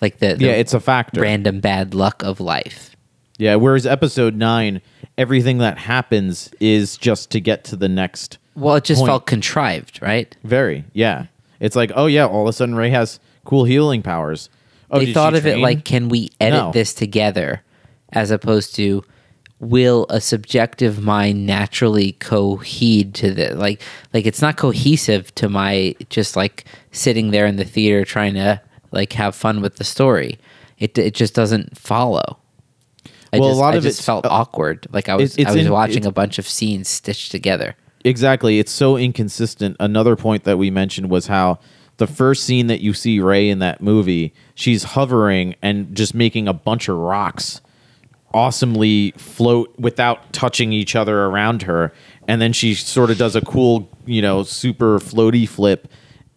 [0.00, 1.20] Like the, the yeah, it's a factor.
[1.20, 2.96] random bad luck of life.
[3.36, 4.80] Yeah, whereas episode nine,
[5.18, 8.38] everything that happens is just to get to the next.
[8.54, 9.10] Well, it just Point.
[9.10, 10.34] felt contrived, right?
[10.44, 11.26] Very, yeah.
[11.60, 14.48] It's like, oh yeah, all of a sudden Rey has cool healing powers.
[14.90, 16.72] Oh, they thought of it like, can we edit No.
[16.72, 17.62] this together,
[18.12, 19.04] as opposed to
[19.60, 23.82] will a subjective mind naturally cohede to the like
[24.14, 28.60] like it's not cohesive to my just like sitting there in the theater trying to
[28.92, 30.38] like have fun with the story.
[30.78, 32.38] It it just doesn't follow.
[33.32, 34.86] I Well, a lot I of just it's- felt uh, awkward.
[34.92, 37.74] Like I was I was in- watching a bunch of scenes stitched together.
[38.04, 38.60] exactly.
[38.60, 39.76] It's so inconsistent.
[39.80, 41.58] Another point that we mentioned was how
[41.98, 46.48] the first scene that you see Rey in that movie, she's hovering and just making
[46.48, 47.60] a bunch of rocks
[48.34, 51.92] awesomely float without touching each other around her.
[52.26, 55.88] And then she sort of does a cool, you know, super floaty flip.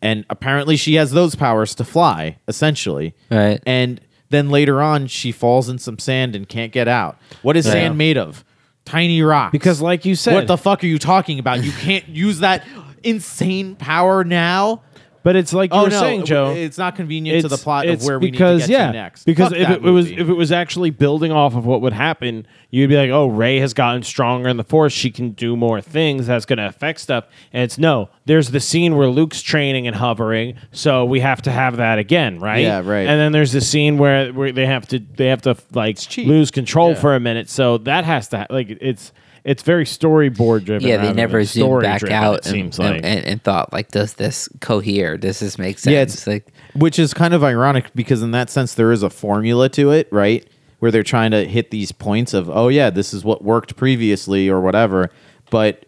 [0.01, 3.13] And apparently she has those powers to fly, essentially.
[3.29, 3.61] Right.
[3.65, 3.99] And
[4.29, 7.17] then later on, she falls in some sand and can't get out.
[7.41, 7.73] What is Yeah.
[7.73, 8.43] sand made of?
[8.85, 9.51] Tiny rocks.
[9.51, 11.63] Because, like you said, what the fuck are you talking about?
[11.63, 12.63] You can't use that
[13.03, 14.81] insane power now.
[15.23, 16.51] But it's like you oh were no, saying, Joe.
[16.51, 18.87] It's not convenient to the plot of it's where we because, need to get yeah,
[18.87, 19.23] to next.
[19.23, 21.93] Because Fuck if that it, was if it was actually building off of what would
[21.93, 24.93] happen, you'd be like, "Oh, Rey has gotten stronger in the Force.
[24.93, 26.27] She can do more things.
[26.27, 28.09] That's going to affect stuff." And it's no.
[28.25, 32.39] There's the scene where Luke's training and hovering, so we have to have that again,
[32.39, 32.63] right?
[32.63, 33.07] Yeah, right.
[33.07, 36.49] And then there's the scene where where they have to they have to like lose
[36.49, 36.95] control Yeah.
[36.95, 39.11] for a minute, so that has to like it's.
[39.43, 40.87] It's very storyboard driven.
[40.87, 43.73] yeah, they never zoomed back driven, out It and, seems and, like and, and thought
[43.73, 45.17] like, does this cohere?
[45.17, 45.91] Does this make sense?
[45.93, 49.09] Yeah, it's- like which is kind of ironic because in that sense there is a
[49.09, 50.47] formula to it, right?
[50.79, 54.47] Where they're trying to hit these points of, oh yeah, this is what worked previously
[54.49, 55.09] or whatever.
[55.49, 55.85] But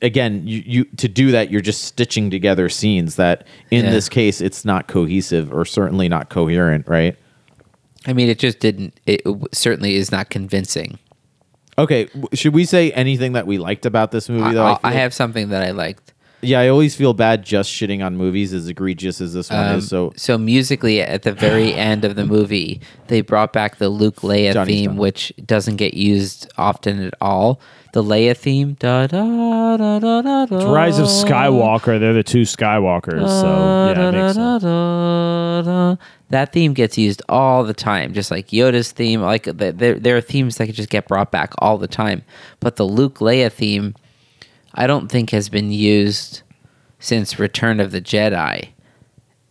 [0.00, 3.90] again, you, you to do that, you're just stitching together scenes that, in Yeah.
[3.90, 7.16] this case, it's not cohesive or certainly not coherent, right?
[8.06, 8.98] I mean, it just didn't.
[9.06, 9.22] It
[9.52, 10.98] certainly is not convincing.
[11.78, 14.54] Okay, w- should we say anything that we liked about this movie?
[14.54, 16.12] Though, I, feel I like- have something that I liked.
[16.44, 19.78] Yeah, I always feel bad just shitting on movies as egregious as this one Um,
[19.78, 19.88] is.
[19.88, 24.16] So so musically, at the very end of the movie, they brought back the Luke
[24.22, 27.60] Leia theme, which doesn't get used often at all.
[27.92, 30.56] The Leia theme, da da da da da.
[30.56, 32.00] It's Rise of Skywalker.
[32.00, 36.00] They're the two Skywalkers, so yeah, it makes sense.
[36.30, 39.20] That theme gets used all the time, just like Yoda's theme.
[39.20, 42.22] Like th- there, there are themes that could just get brought back all the time.
[42.60, 43.94] But the Luke Leia theme,
[44.72, 46.40] I don't think has been used
[46.98, 48.70] since Return of the Jedi,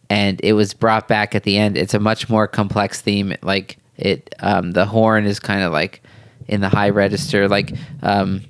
[0.10, 1.78] and it was brought back at the end.
[1.78, 3.36] It's a much more complex theme.
[3.44, 6.02] Like it, um, the horn is kind of like
[6.48, 7.48] in the high register.
[7.48, 8.42] Like um,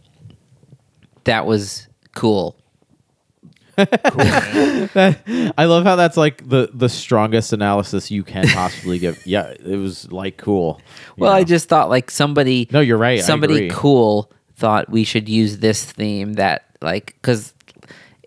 [1.26, 2.56] that was cool.
[3.78, 9.22] I love how that's like the the strongest analysis you can possibly give.
[9.26, 10.82] Yeah, it was like cool.
[11.18, 12.68] you Well, I just thought like somebody.
[12.72, 13.22] No, you're right.
[13.24, 17.54] Somebody cool thought we should use this theme that like because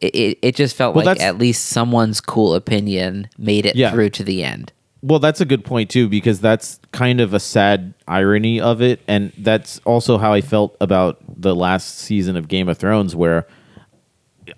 [0.00, 3.92] it, it, it just felt Well, like at least someone's cool opinion made it Yeah.
[3.92, 4.72] through to the end.
[5.06, 9.00] Well, that's a good point too because that's kind of a sad irony of it,
[9.06, 13.46] and that's also how I felt about the last season of Game of Thrones, where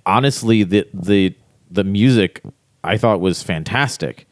[0.05, 1.35] honestly the the
[1.71, 2.43] the music
[2.85, 4.27] I thought was fantastic.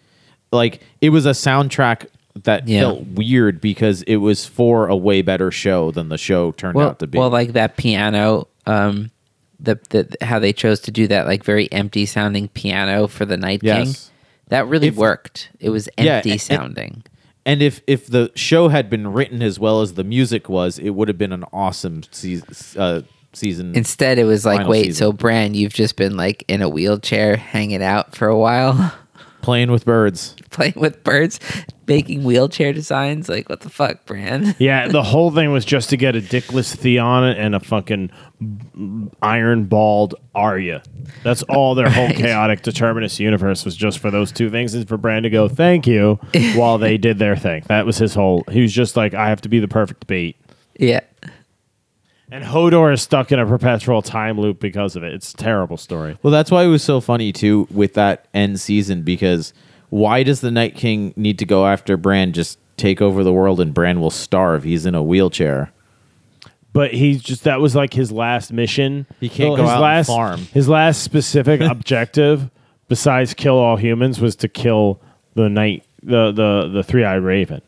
[0.52, 2.06] Like it was a soundtrack
[2.44, 2.80] that Yeah.
[2.82, 6.90] felt weird because it was for a way better show than the show turned Well,
[6.90, 7.18] out to be.
[7.18, 9.10] well, like that piano, um,
[9.60, 13.36] the the how they chose to do that like very empty sounding piano for the
[13.36, 13.94] Night King.
[14.48, 15.50] That really If- worked.
[15.60, 17.02] It was Yeah, empty and- sounding.
[17.46, 20.90] And if if the show had been written as well as the music was, it
[20.90, 22.48] would have been an awesome season.
[22.80, 23.02] Uh,
[23.34, 23.74] season.
[23.74, 24.98] Instead, it was like, wait, season.
[24.98, 28.94] so Bran, you've just been like in a wheelchair hanging out for a while.
[29.44, 30.34] playing with birds.
[30.50, 31.38] playing with birds,
[31.86, 33.28] making wheelchair designs.
[33.28, 34.54] Like, what the fuck, Bran?
[34.58, 38.10] Yeah, the whole thing was just to get a dickless Theon and a fucking
[39.22, 40.82] iron balled Arya.
[41.22, 42.16] That's all their whole Right.
[42.16, 45.86] chaotic determinist universe was just for those two things and for Bran to go, thank
[45.86, 46.18] you,
[46.54, 47.62] while they did their thing.
[47.68, 48.44] That was his whole.
[48.50, 50.36] He was just like, I have to be the perfect bait.
[50.78, 51.00] yeah.
[52.34, 55.14] And Hodor is stuck in a perpetual time loop because of it.
[55.14, 56.18] It's a terrible story.
[56.24, 59.54] Well, that's why it was so funny too with that end season because
[59.90, 62.32] why does the Night King need to go after Bran?
[62.32, 64.64] Just take over the world and Bran will starve.
[64.64, 65.70] He's in a wheelchair.
[66.72, 69.06] But he's just that was like his last mission.
[69.20, 70.40] He can't go his out and last, farm.
[70.52, 72.50] His last specific objective,
[72.88, 75.00] besides kill all humans, was to kill
[75.34, 77.62] the night the the the three eyed raven.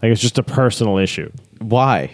[0.00, 1.32] Like it's just a personal issue.
[1.58, 2.12] Why?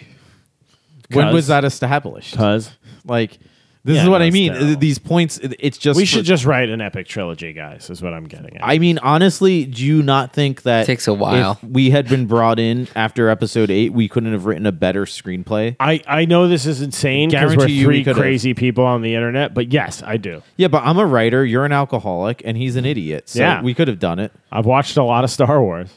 [1.11, 2.35] When 'Cause- was that established?
[2.35, 2.71] Cause
[3.05, 3.37] Like,
[3.83, 4.53] this Yeah, is what I that's mean.
[4.53, 4.75] terrible.
[4.77, 5.95] These points, it- it's just.
[5.95, 7.87] we for- should just write an epic trilogy, guys.
[7.91, 8.61] Is what I'm getting at.
[8.63, 11.59] I mean, honestly, do you not think that Takes a while.
[11.61, 15.05] If we had been brought in after episode eight, we couldn't have written a better
[15.05, 15.75] screenplay?
[15.79, 18.17] I, I know this is insane because we're Guarantee you we three could've.
[18.19, 20.41] crazy people on the internet, but yes, I do.
[20.57, 21.45] Yeah, but I'm a writer.
[21.45, 23.29] You're an alcoholic, and he's an idiot.
[23.29, 23.61] So Yeah.
[23.61, 24.31] we could have done it.
[24.51, 25.89] I've watched a lot of Star Wars.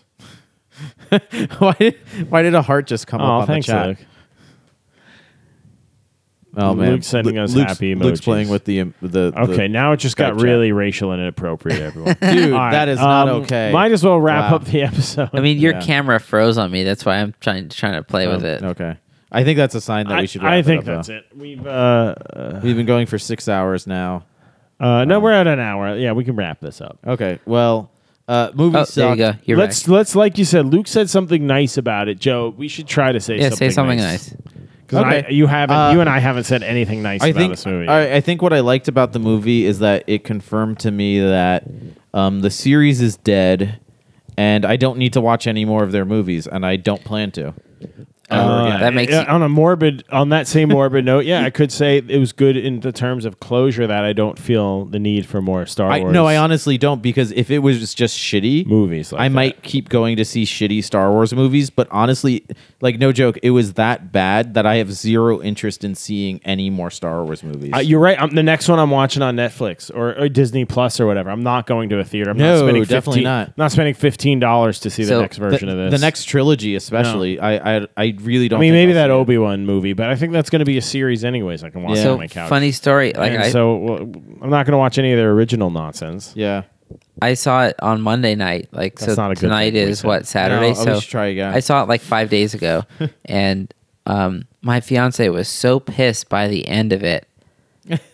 [1.58, 1.94] why did
[2.28, 3.96] Why did a heart just come Oh, up on thanks, the chat?
[6.58, 6.66] Luke.
[6.66, 9.30] Oh man, Luke's sending Lu- us Luke's, happy Luke's playing with the um, the.
[9.30, 10.44] the Okay, now it just got Skype chat.
[10.44, 12.16] really racial and inappropriate, everyone.
[12.20, 13.70] dude, All right, that is not um, okay.
[13.72, 14.56] Might as well wrap Wow.
[14.56, 15.30] up the episode.
[15.32, 15.80] I mean, your Yeah.
[15.82, 16.82] camera froze on me.
[16.84, 18.62] That's why I'm trying trying to play with Oh, it.
[18.62, 18.96] Okay,
[19.30, 20.42] I think that's a sign that I, we should.
[20.42, 21.14] I wrap think it up, that's though.
[21.16, 21.24] it.
[21.36, 21.70] We've uh,
[22.34, 24.24] uh, We've been going for six hours now.
[24.80, 25.96] uh no, we're at an hour.
[25.96, 26.98] Yeah, we can wrap this up.
[27.06, 27.90] Okay, well,
[28.28, 29.38] Uh, movie Oh, there you sucked.
[29.38, 29.42] go.
[29.44, 29.90] You're let's back.
[29.90, 30.66] let's like you said.
[30.66, 32.18] Luke said something nice about it.
[32.20, 33.42] Joe, we should try to say something nice.
[33.42, 34.34] Yeah, something say something nice.
[34.88, 35.34] Because Okay.
[35.34, 37.88] you haven't, Uh, you and I haven't said anything nice I about think this movie.
[37.88, 41.20] I, I think what I liked about the movie is that it confirmed to me
[41.20, 41.64] that
[42.14, 43.78] um, the series is dead,
[44.38, 47.30] and I don't need to watch any more of their movies, and I don't plan
[47.32, 47.52] to.
[48.30, 51.24] Ever Uh, that makes yeah, you- on a morbid on that same morbid note.
[51.24, 54.38] Yeah, I could say it was good in the terms of closure that I don't
[54.38, 56.12] feel the need for more Star I, Wars.
[56.12, 59.34] no, I honestly don't because if it was just shitty Movies like I that.
[59.34, 61.70] might keep going to see shitty Star Wars movies.
[61.70, 62.44] But honestly,
[62.82, 66.68] like no joke, it was that bad that I have zero interest in seeing any
[66.68, 67.72] more Star Wars movies.
[67.74, 68.20] Uh, you're right.
[68.20, 71.30] I'm, the next one I'm watching on Netflix or, or Disney Plus or whatever.
[71.30, 72.30] I'm not going to a theater.
[72.30, 73.56] I'm No, not spending definitely 15 not.
[73.56, 75.98] Not spending fifteen dollars to see So, the next the, version of this.
[75.98, 78.58] the next trilogy, especially, I, I I really don't.
[78.58, 79.10] I mean, think maybe I'll that.
[79.14, 81.64] Obi Wan movie, but I think that's going to be a series anyways.
[81.64, 82.02] I can watch Yeah.
[82.02, 82.48] it So on my couch.
[82.48, 83.12] funny story.
[83.14, 86.32] Like And I, so well, I'm not going to watch any of their original nonsense.
[86.36, 86.62] Yeah.
[87.20, 88.68] I saw it on Monday night.
[88.72, 90.06] Like That's so not a good tonight thing, is Lisa.
[90.06, 90.60] what Saturday.
[90.72, 91.52] No, we so should try again.
[91.52, 92.84] I saw it like five days ago,
[93.24, 93.72] and
[94.06, 97.26] um, my fiance was so pissed by the end of it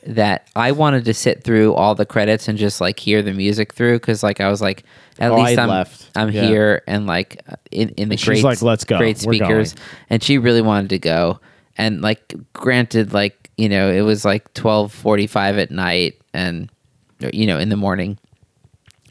[0.06, 3.72] that I wanted to sit through all the credits and just like hear the music
[3.74, 4.84] through because like I was like
[5.18, 6.10] at Oh, least I I'm left.
[6.16, 6.46] I'm Yeah.
[6.46, 8.98] here and like in in the great like, "Let's go.
[8.98, 9.74] great speakers
[10.10, 11.40] and she really wanted to go
[11.76, 16.70] and like granted like you know it was like 12:45 at night and
[17.32, 18.18] you know in the morning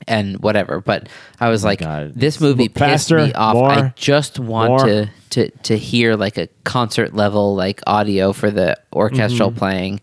[0.07, 1.07] and whatever but
[1.39, 2.13] I was like Oh God.
[2.15, 4.85] this movie pissed Faster, me off more, I just want more.
[4.85, 9.57] to to to hear like a concert level like audio for the orchestral Mm-hmm.
[9.59, 10.01] playing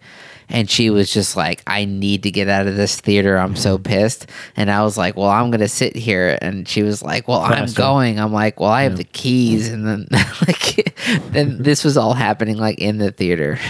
[0.51, 3.79] and she was just like i need to get out of this theater i'm so
[3.79, 4.27] pissed
[4.57, 7.71] and i was like well i'm gonna sit here and she was like well i'm
[7.73, 10.07] going i'm like well i have the keys and then
[10.47, 10.95] like
[11.33, 13.59] then this was all happening like in the theater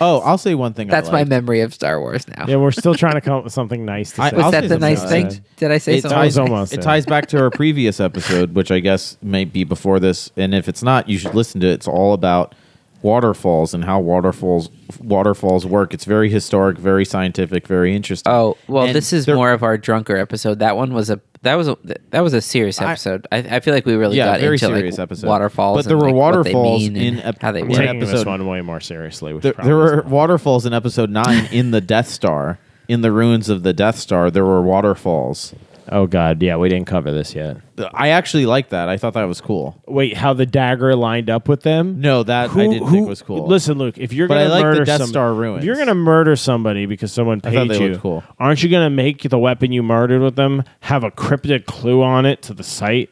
[0.00, 0.88] Oh, I'll say one thing.
[0.88, 3.42] I that's my memory of star wars now Yeah, we're still trying to come up
[3.42, 4.36] with something nice to I- say.
[4.36, 5.56] was I'll that say the nice thing liked.
[5.56, 6.82] did i say It something was ties, almost it it.
[6.82, 10.30] ties back to our previous episode, which I guess may be before this.
[10.36, 11.72] And if it's not, you should listen to it.
[11.72, 12.54] It's all about
[13.02, 14.70] waterfalls and how waterfalls
[15.00, 15.94] waterfalls work.
[15.94, 18.32] It's very historic, very scientific, very interesting.
[18.32, 20.58] Oh well, And this is more of our drunker episode.
[20.60, 21.76] That one was a that was a
[22.10, 23.26] that was a serious episode.
[23.30, 25.28] I, I feel like we really Yeah, got very into serious like episode.
[25.28, 25.78] waterfalls.
[25.78, 27.86] But there and, were like, waterfalls in ep- how they in We're work.
[27.86, 29.32] taking this one way more seriously.
[29.34, 30.10] Which there, there were isn't.
[30.10, 32.58] waterfalls in episode nine in the Death Star.
[32.88, 35.54] In the ruins of the Death Star, there were waterfalls.
[35.90, 37.58] Oh God, yeah, we didn't cover this yet.
[37.94, 38.88] I actually liked that.
[38.88, 39.80] I thought that was cool.
[39.86, 42.00] Wait, how the dagger lined up with them?
[42.00, 43.46] No, that I didn't think was cool.
[43.46, 45.58] Listen, Luke, if you're But I gonna like the murder Death some- Star ruins.
[45.60, 48.22] if you're gonna murder somebody because someone I thought paid they you, looked cool.
[48.38, 52.26] aren't you gonna make the weapon you murdered with them have a cryptic clue on
[52.26, 53.10] it to the site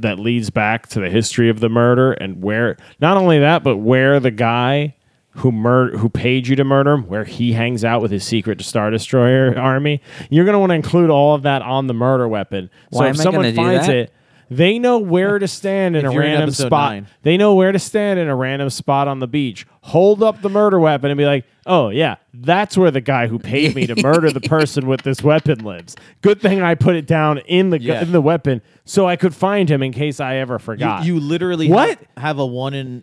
[0.00, 2.76] that leads back to the history of the murder and where?
[3.00, 4.94] Not only that, but where the guy
[5.38, 8.60] who mur- who paid you to murder him, where he hangs out with his secret
[8.62, 10.00] Star Destroyer army.
[10.30, 12.70] You're gonna want to include all of that on the murder weapon.
[12.92, 13.96] So if am I someone gonna do finds that?
[13.96, 14.12] it.
[14.50, 16.92] They know where to stand in If a you're in random episode spot.
[16.92, 17.06] nine.
[17.22, 19.66] They know where to stand in a random spot on the beach.
[19.82, 23.38] Hold up the murder weapon and be like, "Oh yeah, that's where the guy who
[23.38, 27.06] paid me to murder the person with this weapon lives." Good thing I put it
[27.06, 28.00] down in the gu- Yeah.
[28.02, 31.04] in the weapon so I could find him in case I ever You, forgot.
[31.04, 31.90] you literally What?
[31.90, 33.02] Have, have a one in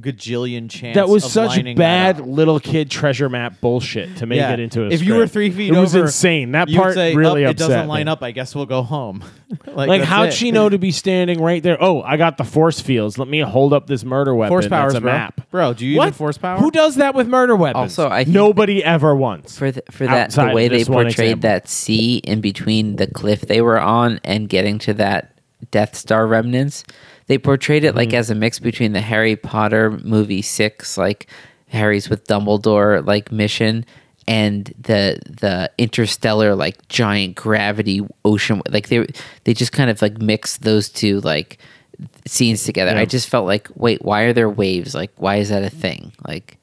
[0.00, 0.94] gajillion chance.
[0.96, 2.26] that was of such lining bad up.
[2.26, 4.52] little kid treasure map bullshit to make Yeah.
[4.52, 5.32] it into a If you were script.
[5.32, 6.52] three feet it was over, insane.
[6.52, 7.88] That you'd part say, really "Oh, upset It doesn't me.
[7.88, 8.22] line up.
[8.22, 9.22] I guess we'll go home.
[9.66, 10.34] like, Like, that's how'd it.
[10.34, 11.76] she know to be standing right there?
[11.80, 13.18] Oh, I got the force fields.
[13.18, 14.50] Let me hold up this murder weapon.
[14.50, 15.12] Force That's powers, a bro.
[15.12, 15.40] map.
[15.50, 16.06] Bro, do you what?
[16.08, 16.58] use force power?
[16.58, 17.98] Who does that with murder weapons?
[17.98, 19.56] Also, I think- nobody ever once.
[19.58, 21.48] for the, for that Outside the of way they this one portrayed example.
[21.50, 25.30] that sea in between the cliff they were on and getting to that
[25.70, 26.84] Death Star remnants.
[27.26, 28.16] They portrayed it like Mm-hmm.
[28.18, 31.26] as a mix between the Harry Potter movie six, like
[31.68, 33.84] Harry's with Dumbledore like mission,
[34.28, 38.60] and the the interstellar like giant gravity ocean.
[38.68, 39.06] Like they
[39.44, 41.58] they just kind of like mixed those two like
[42.26, 42.92] scenes together.
[42.92, 43.00] Yeah.
[43.00, 44.94] I just felt like, wait, why are there waves?
[44.94, 46.12] Like, why is that a thing?
[46.26, 46.58] Like.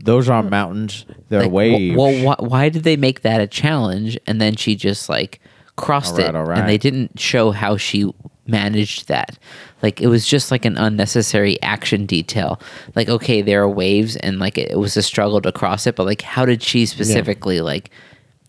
[0.00, 1.04] Those aren't mountains.
[1.28, 1.96] They're Like, waves.
[1.96, 4.16] Well, wh- why did they make that a challenge?
[4.28, 5.40] And then she just like
[5.74, 6.58] crossed All right, it, all right.
[6.60, 8.08] and they didn't show how she
[8.48, 9.38] managed that.
[9.82, 12.60] Like it was just like an unnecessary action detail.
[12.96, 15.96] Like okay, there are waves, and like it, it was a struggle to cross it,
[15.96, 17.90] but like how did she specifically like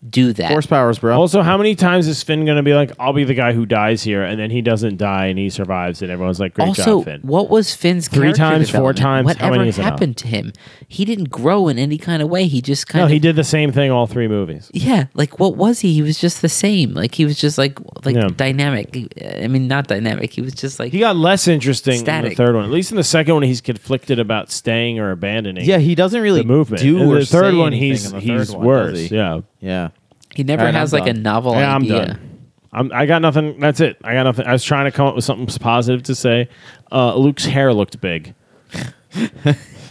[0.08, 0.50] do that?
[0.50, 1.14] force powers, bro.
[1.14, 3.66] Also, how many times is Finn going to be like, "I'll be the guy who
[3.66, 6.98] dies here," and then he doesn't die and he survives, and everyone's like, "Great also,
[7.00, 8.98] job, Finn." what was Finn's Three times, four development?
[8.98, 9.26] times?
[9.38, 9.90] How Whatever many is enough?
[9.90, 10.52] happened to him?
[10.88, 12.46] He didn't grow in any kind of way.
[12.46, 14.70] He just kind No, of he did the same thing all three movies.
[14.72, 15.92] Yeah, like what was he?
[15.92, 16.94] He was just the same.
[16.94, 18.28] Like he was just like like Yeah.
[18.34, 19.12] dynamic.
[19.42, 20.32] I mean, not dynamic.
[20.32, 22.64] He was just like He got less interesting in the third one.
[22.64, 25.64] At least in the second one, he's conflicted about staying or abandoning.
[25.66, 26.82] yeah, he doesn't really the movement.
[26.82, 28.98] do In or the third say one, he's in he's third one, worse.
[28.98, 29.14] he?
[29.14, 29.40] Yeah.
[29.60, 29.90] Yeah.
[30.34, 32.06] He never All right, has I'm like a novel Yeah, I'm idea.
[32.06, 32.26] done.
[32.72, 33.58] I'm, I got nothing.
[33.58, 33.96] That's it.
[34.04, 34.46] I got nothing.
[34.46, 36.48] I was trying to come up with something positive to say.
[36.92, 38.34] Uh, Luke's hair looked big.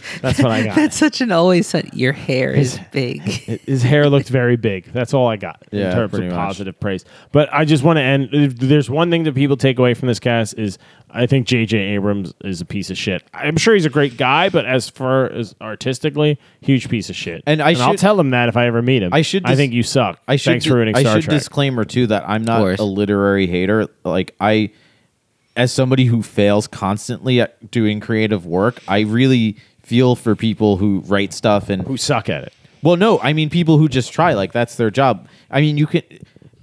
[0.22, 0.76] That's what I got.
[0.76, 1.94] That's such an always said.
[1.94, 3.20] Your hair is big.
[3.66, 4.86] His hair looked very big.
[4.92, 6.32] That's all I got in Yeah, terms of much.
[6.32, 7.04] positive praise.
[7.32, 8.28] But I just want to end.
[8.32, 10.78] If there's one thing that people take away from this cast is
[11.12, 11.76] I think J.J.
[11.76, 13.22] Abrams is a piece of shit.
[13.34, 17.42] I'm sure he's a great guy, but as far as artistically, huge piece of shit.
[17.46, 19.12] And I I'll tell him that if I ever meet him.
[19.12, 20.20] I should I think you suck.
[20.28, 21.36] I should Thanks for ruining I Star should Trek.
[21.38, 23.88] disclaimer too that I'm not a literary hater.
[24.04, 24.70] Like I,
[25.56, 29.56] as somebody who fails constantly at doing creative work, I really
[29.90, 32.52] feel for people who write stuff and who suck at it.
[32.80, 35.26] Well, no, I mean people who just try like that's their job.
[35.50, 36.02] I mean, you can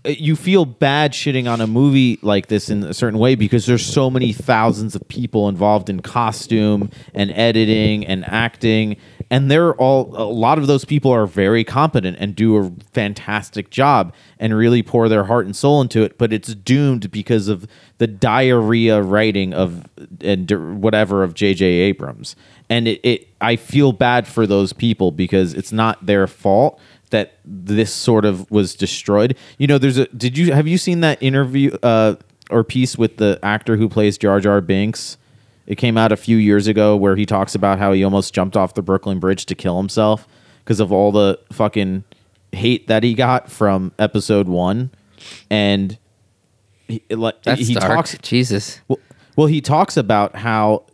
[0.05, 3.65] uh, you feel bad shitting on a movie like this in a certain way because
[3.65, 8.95] there's so many thousands of people involved in costume and editing and acting
[9.29, 13.69] and they're all a lot of those people are very competent and do a fantastic
[13.69, 17.67] job and really pour their heart and soul into it but it's doomed because of
[17.97, 19.83] the diarrhea writing of
[20.21, 22.35] and whatever of JJ Abrams
[22.69, 27.37] and it, it I feel bad for those people because it's not their fault that
[27.45, 29.37] this sort of was destroyed.
[29.57, 32.15] You know, there's a did you have you seen that interview uh
[32.49, 35.17] or piece with the actor who plays Jar Jar Binks?
[35.67, 38.55] It came out a few years ago where he talks about how he almost jumped
[38.57, 40.27] off the Brooklyn Bridge to kill himself
[40.63, 42.03] because of all the fucking
[42.53, 44.89] hate that he got from episode 1
[45.49, 45.97] and
[46.87, 47.87] he, like That's he dark.
[47.93, 48.79] talks Jesus.
[48.87, 48.99] well,
[49.35, 50.85] well, he talks about how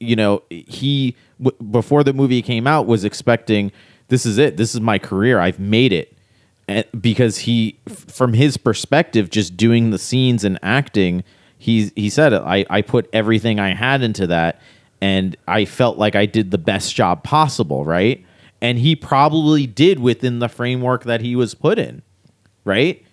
[0.00, 3.70] you know he w- before the movie came out was expecting
[4.08, 6.16] this is it, this is my career, I've made it,
[6.68, 11.22] and because he, f- from his perspective, just doing the scenes and acting,
[11.62, 12.34] he he said.
[12.34, 14.60] I I put everything I had into that,
[15.00, 18.24] and I felt like I did the best job possible, right?
[18.60, 22.02] And he probably did within the framework that he was put in,
[22.64, 23.04] right?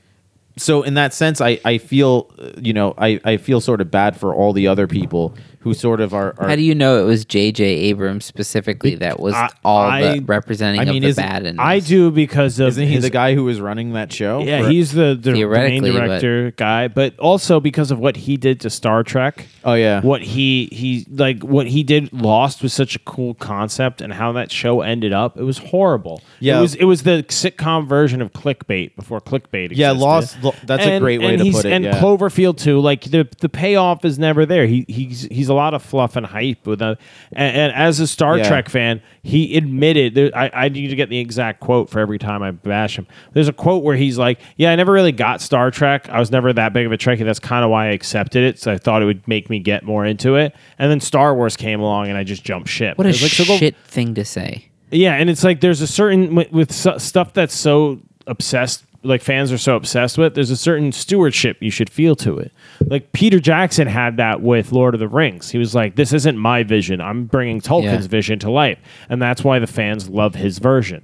[0.58, 3.90] so in that sense i i feel uh, you know i i feel sort of
[3.90, 7.02] bad for all the other people who sort of are, are How do you know
[7.02, 7.64] it was J.J.
[7.66, 11.46] Abrams specifically that was I- all I- the representing I mean, of the isn't- bad?
[11.46, 11.88] In I this?
[11.90, 14.70] do because of isn't he his- the guy who was running that show Yeah, For-
[14.70, 15.38] he's the, the, the main
[15.84, 19.48] Theoretically, but- director guy, but also because of what he did to Star Trek.
[19.66, 20.00] Oh, yeah.
[20.02, 24.32] what he he like what he did Lost was such a cool concept, and how
[24.32, 26.22] that show ended up, it was horrible.
[26.40, 26.58] Yeah.
[26.60, 29.72] it was it was the sitcom version of clickbait before clickbait.
[29.74, 29.92] Yeah.
[29.92, 32.00] Lost- lo- that's a great way and to he's- put it, And yeah.
[32.00, 34.66] Cloverfield too, like the the payoff is never there.
[34.66, 36.98] He he's he's a lot of fluff and hype with a,
[37.34, 38.48] and, and as a Star Yeah.
[38.48, 40.16] Trek fan, he admitted.
[40.16, 43.08] There, I I need to get the exact quote for every time I bash him.
[43.34, 46.08] There's a quote where he's like, "Yeah, I never really got Star Trek.
[46.10, 47.26] I was never that big of a Trekkie.
[47.26, 48.60] That's kind of why I accepted it.
[48.60, 50.56] So I thought it would make me get more into it.
[50.78, 52.98] And then Star Wars came along, and I just jumped ship.
[52.98, 54.66] What a It's like, so go- shit thing to say.
[54.92, 59.52] yeah, and it's like there's a certain with, with stuff that's so obsessed, like fans
[59.52, 60.36] are so obsessed with.
[60.36, 62.52] There's a certain stewardship you should feel to it.
[62.88, 65.50] Like Peter Jackson had that with Lord of the Rings.
[65.50, 67.00] He was like, "This isn't my vision.
[67.02, 68.10] I'm bringing Tolkien's Yeah.
[68.10, 68.78] vision to life,"
[69.10, 71.02] and that's why the fans love his version.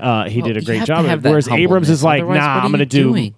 [0.00, 1.04] Uh, he Well, did a great job.
[1.06, 1.28] of it.
[1.28, 3.34] Whereas Abrams is like, otherwise "Nah, I'm going to do." doing?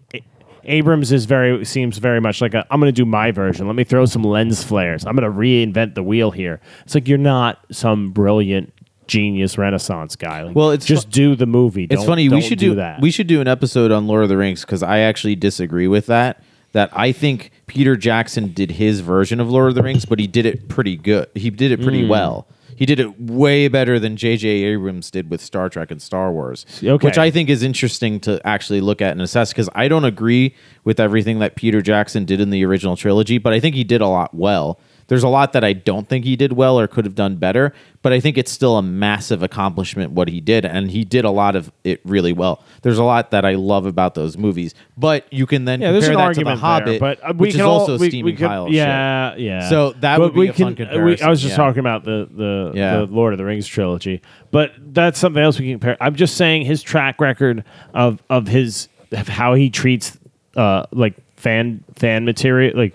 [0.64, 3.66] Abrams is very seems very much like a, I'm going to do my version.
[3.66, 5.07] Let me throw some lens flares.
[5.07, 6.61] I'm going to reinvent the wheel here.
[6.84, 8.72] It's like you're not some brilliant
[9.09, 10.42] genius Renaissance guy.
[10.42, 11.84] Like, Well, it's just fu- do the movie.
[11.84, 13.00] it's Don't- funny we should do, do, that.
[13.00, 16.06] we should do an episode on lord of the rings because i actually disagree with
[16.06, 16.42] that
[16.72, 20.26] that i think peter jackson did his version of lord of the rings but he
[20.26, 22.11] did it pretty good he did it pretty hmm.
[22.11, 22.46] well
[22.76, 24.46] he did it way better than J.J.
[24.48, 27.04] Abrams did with Star Trek and Star Wars, Okay.
[27.04, 29.52] which I think is interesting to actually look at and assess.
[29.52, 30.54] Because I don't agree
[30.84, 34.00] with everything that Peter Jackson did in the original trilogy, but I think he did
[34.00, 34.78] a lot well.
[35.09, 37.72] There's a lot that I don't think he did well or could have done better,
[38.02, 41.30] but I think it's still a massive accomplishment what he did, and he did a
[41.30, 42.62] lot of it really well.
[42.82, 46.14] There's a lot that I love about those movies, but you can then yeah, compare
[46.16, 48.34] that to The Hobbit, there, but uh, we which can is all, also we, steaming
[48.34, 49.40] we pile yeah, shit.
[49.40, 49.68] yeah.
[49.70, 51.56] So that But would be a fun can, uh, we- comparison, I was just yeah.
[51.56, 52.96] talking about the the, Yeah.
[52.98, 55.96] the Lord of the Rings trilogy, but that's something else we can compare.
[56.02, 60.18] I'm just saying his track record of of his of how he treats
[60.54, 62.92] uh like fan fan material like.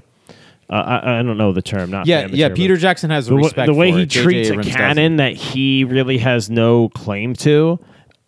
[0.69, 1.91] Uh, I, I don't know the term.
[1.91, 2.49] Not Yeah, fan yeah.
[2.49, 3.67] Peter Jackson has the, respect.
[3.67, 4.09] the way for he it.
[4.09, 7.79] Treats a Abrams canon that he really has no claim to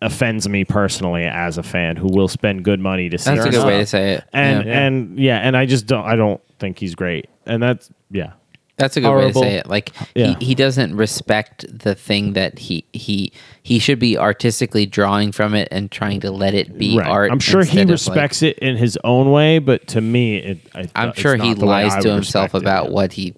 [0.02, 3.30] offends me personally as a fan who will spend good money to see.
[3.30, 4.24] That's a his good way to say it.
[4.32, 4.78] And Yeah.
[4.86, 6.04] and yeah, and I just don't.
[6.04, 7.28] I don't think he's great.
[7.46, 8.32] And that's yeah.
[8.78, 9.66] That's a good way to say it.
[9.68, 10.34] Like Yeah.
[10.38, 15.54] he, he doesn't respect the thing that he he he should be artistically drawing from
[15.54, 17.06] it and trying to let it be Right.
[17.08, 17.32] art.
[17.32, 20.36] I'm sure he instead of, like- respects it in his own way, but to me,
[20.36, 20.58] it.
[20.74, 22.58] I, I'm it's sure he the lies to himself respect it.
[22.62, 23.34] about what he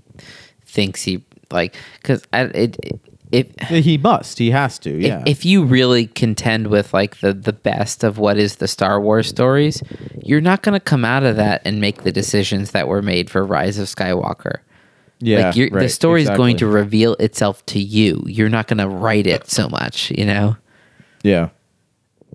[0.64, 4.38] thinks he like because it, it if He must.
[4.38, 4.90] He has to.
[4.90, 5.22] if- Yeah.
[5.26, 9.28] if, you really contend with like the the best of what is the Star Wars
[9.28, 9.82] stories,
[10.24, 13.28] you're not going to come out of that and make the decisions that were made
[13.30, 14.60] for Rise of Skywalker.
[15.20, 15.46] Yeah.
[15.46, 18.22] like you're, the right, story is going to reveal itself to you.
[18.26, 20.56] You're not going to write it so much, you know.
[21.22, 21.50] Yeah.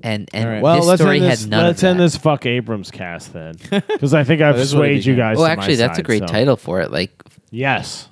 [0.01, 0.61] And and right.
[0.61, 2.03] Well, this let's story end this, had none let's of end that.
[2.03, 5.37] this fuck Abrams cast then, because I think I've is swayed you guys.
[5.37, 6.91] Well, to my actually, that's a great so- title for it.
[6.91, 7.11] Like,
[7.51, 8.09] Yes.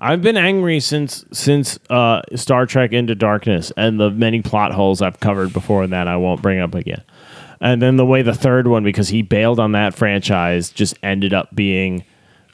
[0.00, 5.00] I've been angry since since uh, Star Trek Into Darkness and the many plot holes
[5.00, 7.04] I've covered before and that I won't bring up again.
[7.60, 11.32] And then the way the third one, because he bailed on that franchise, just ended
[11.32, 12.02] up being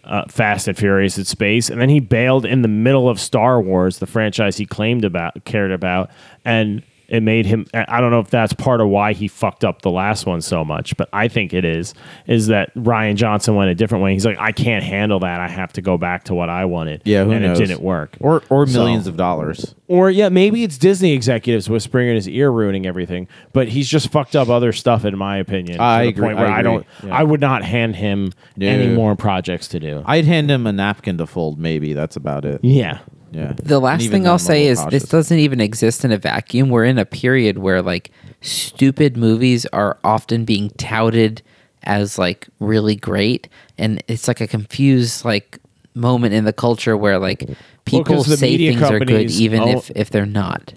[0.05, 3.61] uh, Fast and Furious at space, and then he bailed in the middle of Star
[3.61, 6.11] Wars, the franchise he claimed about, cared about,
[6.45, 7.67] and it made him.
[7.73, 10.65] I don't know if that's part of why he fucked up the last one so
[10.65, 11.95] much, but I think it is.
[12.27, 14.13] Is that Rian Johnson went a different way?
[14.13, 15.41] He's like, I can't handle that.
[15.41, 17.01] I have to go back to what I wanted.
[17.07, 17.25] Yeah.
[17.25, 17.59] Who and knows?
[17.61, 18.17] it didn't work.
[18.21, 19.75] Or or So- millions of dollars.
[19.89, 23.27] Or yeah, maybe it's Disney executives whispering in his ear, ruining everything.
[23.55, 25.81] But he's just fucked up other stuff, in my opinion.
[25.81, 26.87] I to the agree- Point where I I, don't.
[27.03, 27.17] Yeah.
[27.19, 28.67] I would not hand him No.
[28.67, 30.03] any more projects to do.
[30.05, 31.59] I'd hand him a napkin to fold.
[31.59, 32.61] Maybe that's about it.
[32.63, 32.99] yeah.
[33.31, 33.53] Yeah.
[33.63, 36.71] the last thing I'll say is this doesn't even exist in a vacuum.
[36.71, 38.11] We're in a period where like
[38.41, 41.43] stupid movies are often being touted
[41.85, 45.59] as like really great, and it's like a confused like
[45.95, 47.49] moment in the culture where like
[47.85, 50.73] people the say things are good even own- if if they're not.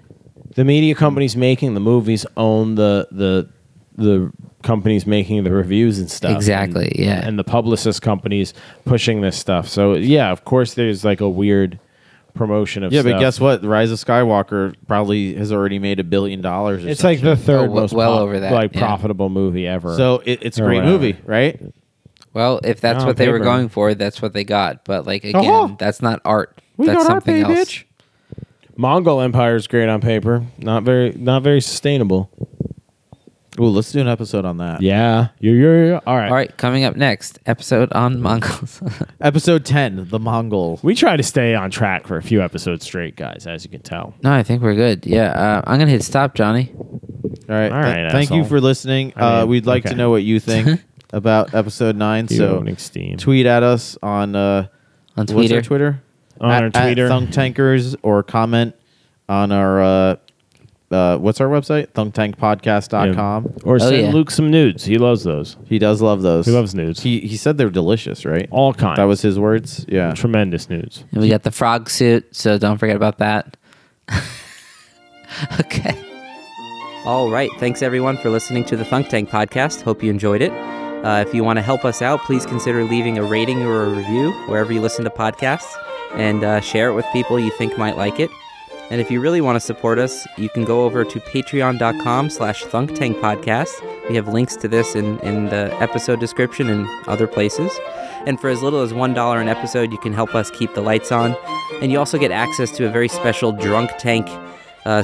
[0.55, 3.47] the media companies making the movies own the the
[3.97, 4.31] the
[4.63, 6.35] companies making the reviews and stuff.
[6.35, 7.27] Exactly, And- yeah.
[7.27, 8.53] And the publicist companies
[8.85, 9.67] pushing this stuff.
[9.67, 11.79] So yeah, of course there's like a weird
[12.33, 13.13] promotion of Yeah, stuff.
[13.13, 13.61] but guess what?
[13.61, 16.85] The Rise of Skywalker probably has already made a billion dollars.
[16.85, 18.79] It's some like the third Oh, most well pop- over that, like yeah.
[18.79, 19.95] profitable movie ever.
[19.95, 20.91] So it, it's a great whatever.
[20.93, 21.61] movie, right?
[22.33, 24.85] Well, if that's On what they were going for, that's what they got.
[24.85, 25.75] But like again, Uh-huh.
[25.77, 26.61] that's not art.
[26.77, 27.69] We that's got our something pay, else.
[27.69, 27.83] bitch.
[28.77, 30.43] Mongol Empire is great on paper.
[30.57, 32.29] Not very not very sustainable.
[33.59, 34.81] Ooh, let's do an episode on that.
[34.81, 35.27] Yeah.
[35.39, 35.99] Yeah, yeah, yeah.
[36.07, 36.29] All right.
[36.29, 38.81] All right, coming up next, episode on Mongols.
[39.19, 40.79] Episode ten, the Mongol.
[40.83, 43.81] We try to stay on track for a few episodes straight, guys, as you can
[43.81, 44.13] tell.
[44.23, 45.05] no, I think we're good.
[45.05, 46.71] Yeah, uh, I'm gonna hit stop, Johnny.
[46.73, 47.71] All right.
[47.71, 47.93] All right.
[47.93, 49.11] th- thank you for listening.
[49.17, 49.91] I uh, mean, we'd like okay.
[49.91, 50.81] to know what you think
[51.13, 52.29] about episode nine.
[52.29, 52.63] So
[53.17, 54.67] tweet at us on uh, On
[55.17, 55.55] what's Twitter.
[55.55, 56.03] our Twitter?
[56.39, 57.05] On at, our Twitter.
[57.05, 58.75] at Thunk Tankers or comment
[59.27, 60.17] on our
[60.91, 61.87] uh, what's our website?
[61.93, 63.59] ThunkTankPodcast.com.
[63.63, 64.11] Or Oh, send yeah.
[64.11, 64.83] Luke some nudes.
[64.85, 65.57] He loves those.
[65.65, 66.45] He does love those.
[66.45, 67.01] He loves nudes.
[67.01, 68.47] He he said they're delicious, right?
[68.51, 68.97] All kinds.
[68.97, 69.85] That was his words.
[69.87, 70.13] Yeah.
[70.13, 71.03] tremendous nudes.
[71.11, 73.57] And we got the frog suit, so don't forget about that.
[75.59, 75.95] okay.
[77.05, 77.49] All right.
[77.57, 79.81] Thanks everyone for listening to the Thunk Tank podcast.
[79.81, 80.51] Hope you enjoyed it.
[80.51, 83.89] Uh, if you want to help us out, please consider leaving a rating or a
[83.89, 85.73] review wherever you listen to podcasts,
[86.13, 88.29] and uh, share it with people you think might like it.
[88.91, 92.65] And if you really want to support us, you can go over to patreon.com slash
[92.65, 94.09] thunktankpodcast.
[94.09, 97.71] We have links to this in, in the episode description and other places.
[98.25, 101.09] And for as little as $1 an episode, you can help us keep the lights
[101.09, 101.37] on.
[101.81, 104.27] And you also get access to a very special Drunk Tank
[104.85, 105.03] uh,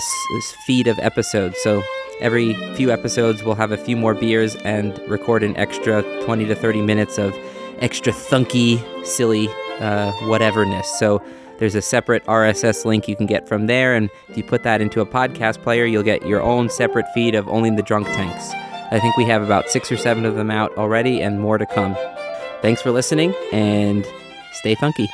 [0.66, 1.56] feed of episodes.
[1.64, 1.82] So
[2.20, 6.56] every few episodes, we'll have a few more beers and record an extra 20 to
[6.56, 7.34] 30 minutes of
[7.80, 9.48] extra thunky, silly
[9.80, 10.84] uh, whateverness.
[10.84, 11.24] So
[11.60, 14.82] there's a separate RSS link you can get from there, and if you put that
[14.82, 18.52] into a podcast player, you'll get your own separate feed of only the drunk tanks.
[18.92, 21.66] I think we have about six or seven of them out already, and more to
[21.66, 21.96] come.
[22.62, 24.06] Thanks for listening, and
[24.54, 25.08] stay funky.